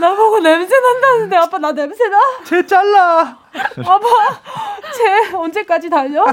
[0.00, 2.18] 나보고 냄새 난다는데, 아빠, 나 냄새 나?
[2.44, 3.38] 쟤 잘라.
[3.78, 4.06] 아빠,
[4.94, 6.24] 쟤 언제까지 달려?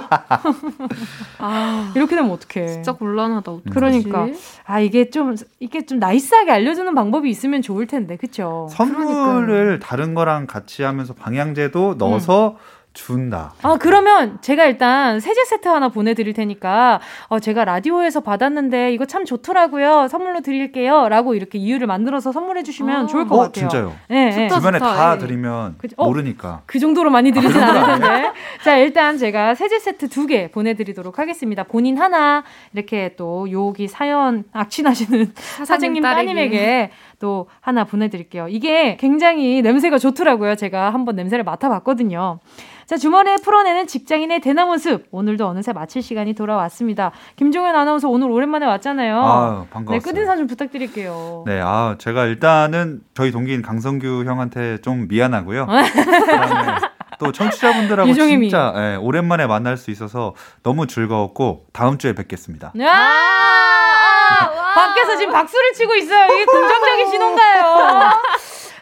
[1.40, 2.68] 아, 이렇게 되면 어떡해.
[2.68, 3.52] 진짜 곤란하다.
[3.52, 3.70] 어떡하지?
[3.74, 4.28] 그러니까.
[4.66, 8.68] 아, 이게 좀, 이게 좀 나이스하게 알려주는 방법이 있으면 좋을 텐데, 그쵸?
[8.72, 12.58] 선물을 다른 거랑 같이 하면서 방향제도 넣어서
[12.96, 13.54] 준다.
[13.62, 19.26] 아, 그러면 제가 일단 세제 세트 하나 보내드릴 테니까, 어, 제가 라디오에서 받았는데 이거 참
[19.26, 20.08] 좋더라고요.
[20.10, 21.08] 선물로 드릴게요.
[21.10, 23.06] 라고 이렇게 이유를 만들어서 선물해주시면 아.
[23.06, 23.52] 좋을 것 어, 같아요.
[23.54, 23.96] 진짜요?
[24.08, 24.48] 네, 네.
[24.48, 24.56] 좋다.
[24.60, 25.18] 주변에 좋다, 다 예.
[25.20, 25.94] 드리면 그죠?
[25.98, 26.06] 어?
[26.08, 26.62] 모르니까.
[26.66, 28.32] 그 정도로 많이 드리진 아, 않을 텐데.
[28.64, 31.62] 자, 일단 제가 세제 세트 두 개 보내드리도록 하겠습니다.
[31.64, 32.44] 본인 하나,
[32.74, 36.26] 이렇게 또 여기 사연 악취나시는 사장님 딸에게.
[36.26, 36.92] 따님에게
[37.26, 38.48] 또 하나 보내드릴게요.
[38.50, 40.54] 이게 굉장히 냄새가 좋더라고요.
[40.54, 42.38] 제가 한번 냄새를 맡아봤거든요.
[42.86, 45.08] 자, 주말에 풀어내는 직장인의 대나무 숲.
[45.10, 47.12] 오늘도 어느새 마칠 시간이 돌아왔습니다.
[47.36, 49.20] 김종현 아나운서 오늘 오랜만에 왔잖아요.
[49.24, 50.14] 아, 네, 반가웠어요.
[50.14, 51.46] 끝인사 좀 부탁드릴게요.
[51.48, 55.66] 네, 아, 제가 일단은 저희 동기인 강성규 형한테 좀 미안하고요.
[57.20, 58.14] 또 청취자분들하고.
[58.14, 62.74] 진짜 예, 오랜만에 만날 수 있어서 너무 즐거웠고 다음 주에 뵙겠습니다.
[62.80, 64.50] 아!
[64.76, 66.26] 밖에서 지금 박수를 치고 있어요.
[66.34, 68.12] 이게 긍정적인 신호인가요?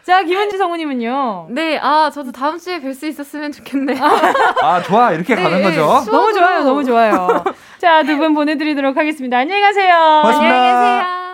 [0.04, 1.46] 자, 김은지 성우님은요.
[1.50, 3.98] 네, 아, 저도 다음 주에 뵐 수 있었으면 좋겠네요.
[4.62, 5.12] 아, 좋아.
[5.12, 6.02] 이렇게 가는 네, 거죠.
[6.04, 6.32] 추- 너무.
[6.34, 7.42] 좋아요, 너무 좋아요.
[7.78, 9.38] 자, 두 분 보내드리도록 하겠습니다.
[9.38, 9.94] 안녕히 가세요.
[10.22, 10.54] 고맙습니다.
[10.54, 11.33] 안녕히 계세요.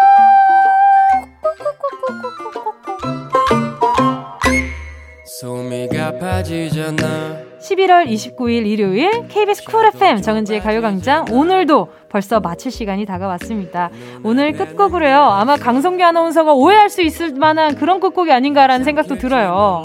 [5.25, 13.89] 소미가 빠지잖아 11월 29일 일요일 KBS 쿨 FM 정은지의 가요광장 오늘도 벌써 마칠 시간이 다가왔습니다.
[14.23, 15.15] 오늘 끝곡으로요.
[15.15, 19.81] 아마 강성규 아나운서가 오해할 수 있을 만한 그런 끝곡이 아닌가라는 생각도 들어요.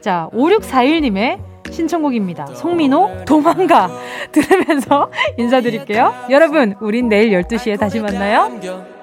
[0.00, 1.38] 자, 5641님의
[1.70, 2.46] 신청곡입니다.
[2.46, 3.90] 송민호 도망가
[4.32, 6.12] 들으면서 인사드릴게요.
[6.30, 8.97] 여러분, 우린 내일 12시에 다시 만나요.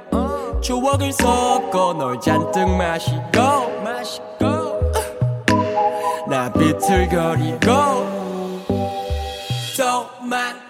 [0.65, 3.21] 추억을 섞어 널 잔뜩 마시고
[3.83, 4.45] 마시고
[6.27, 7.71] 나 비틀거리고
[9.77, 10.64] 또만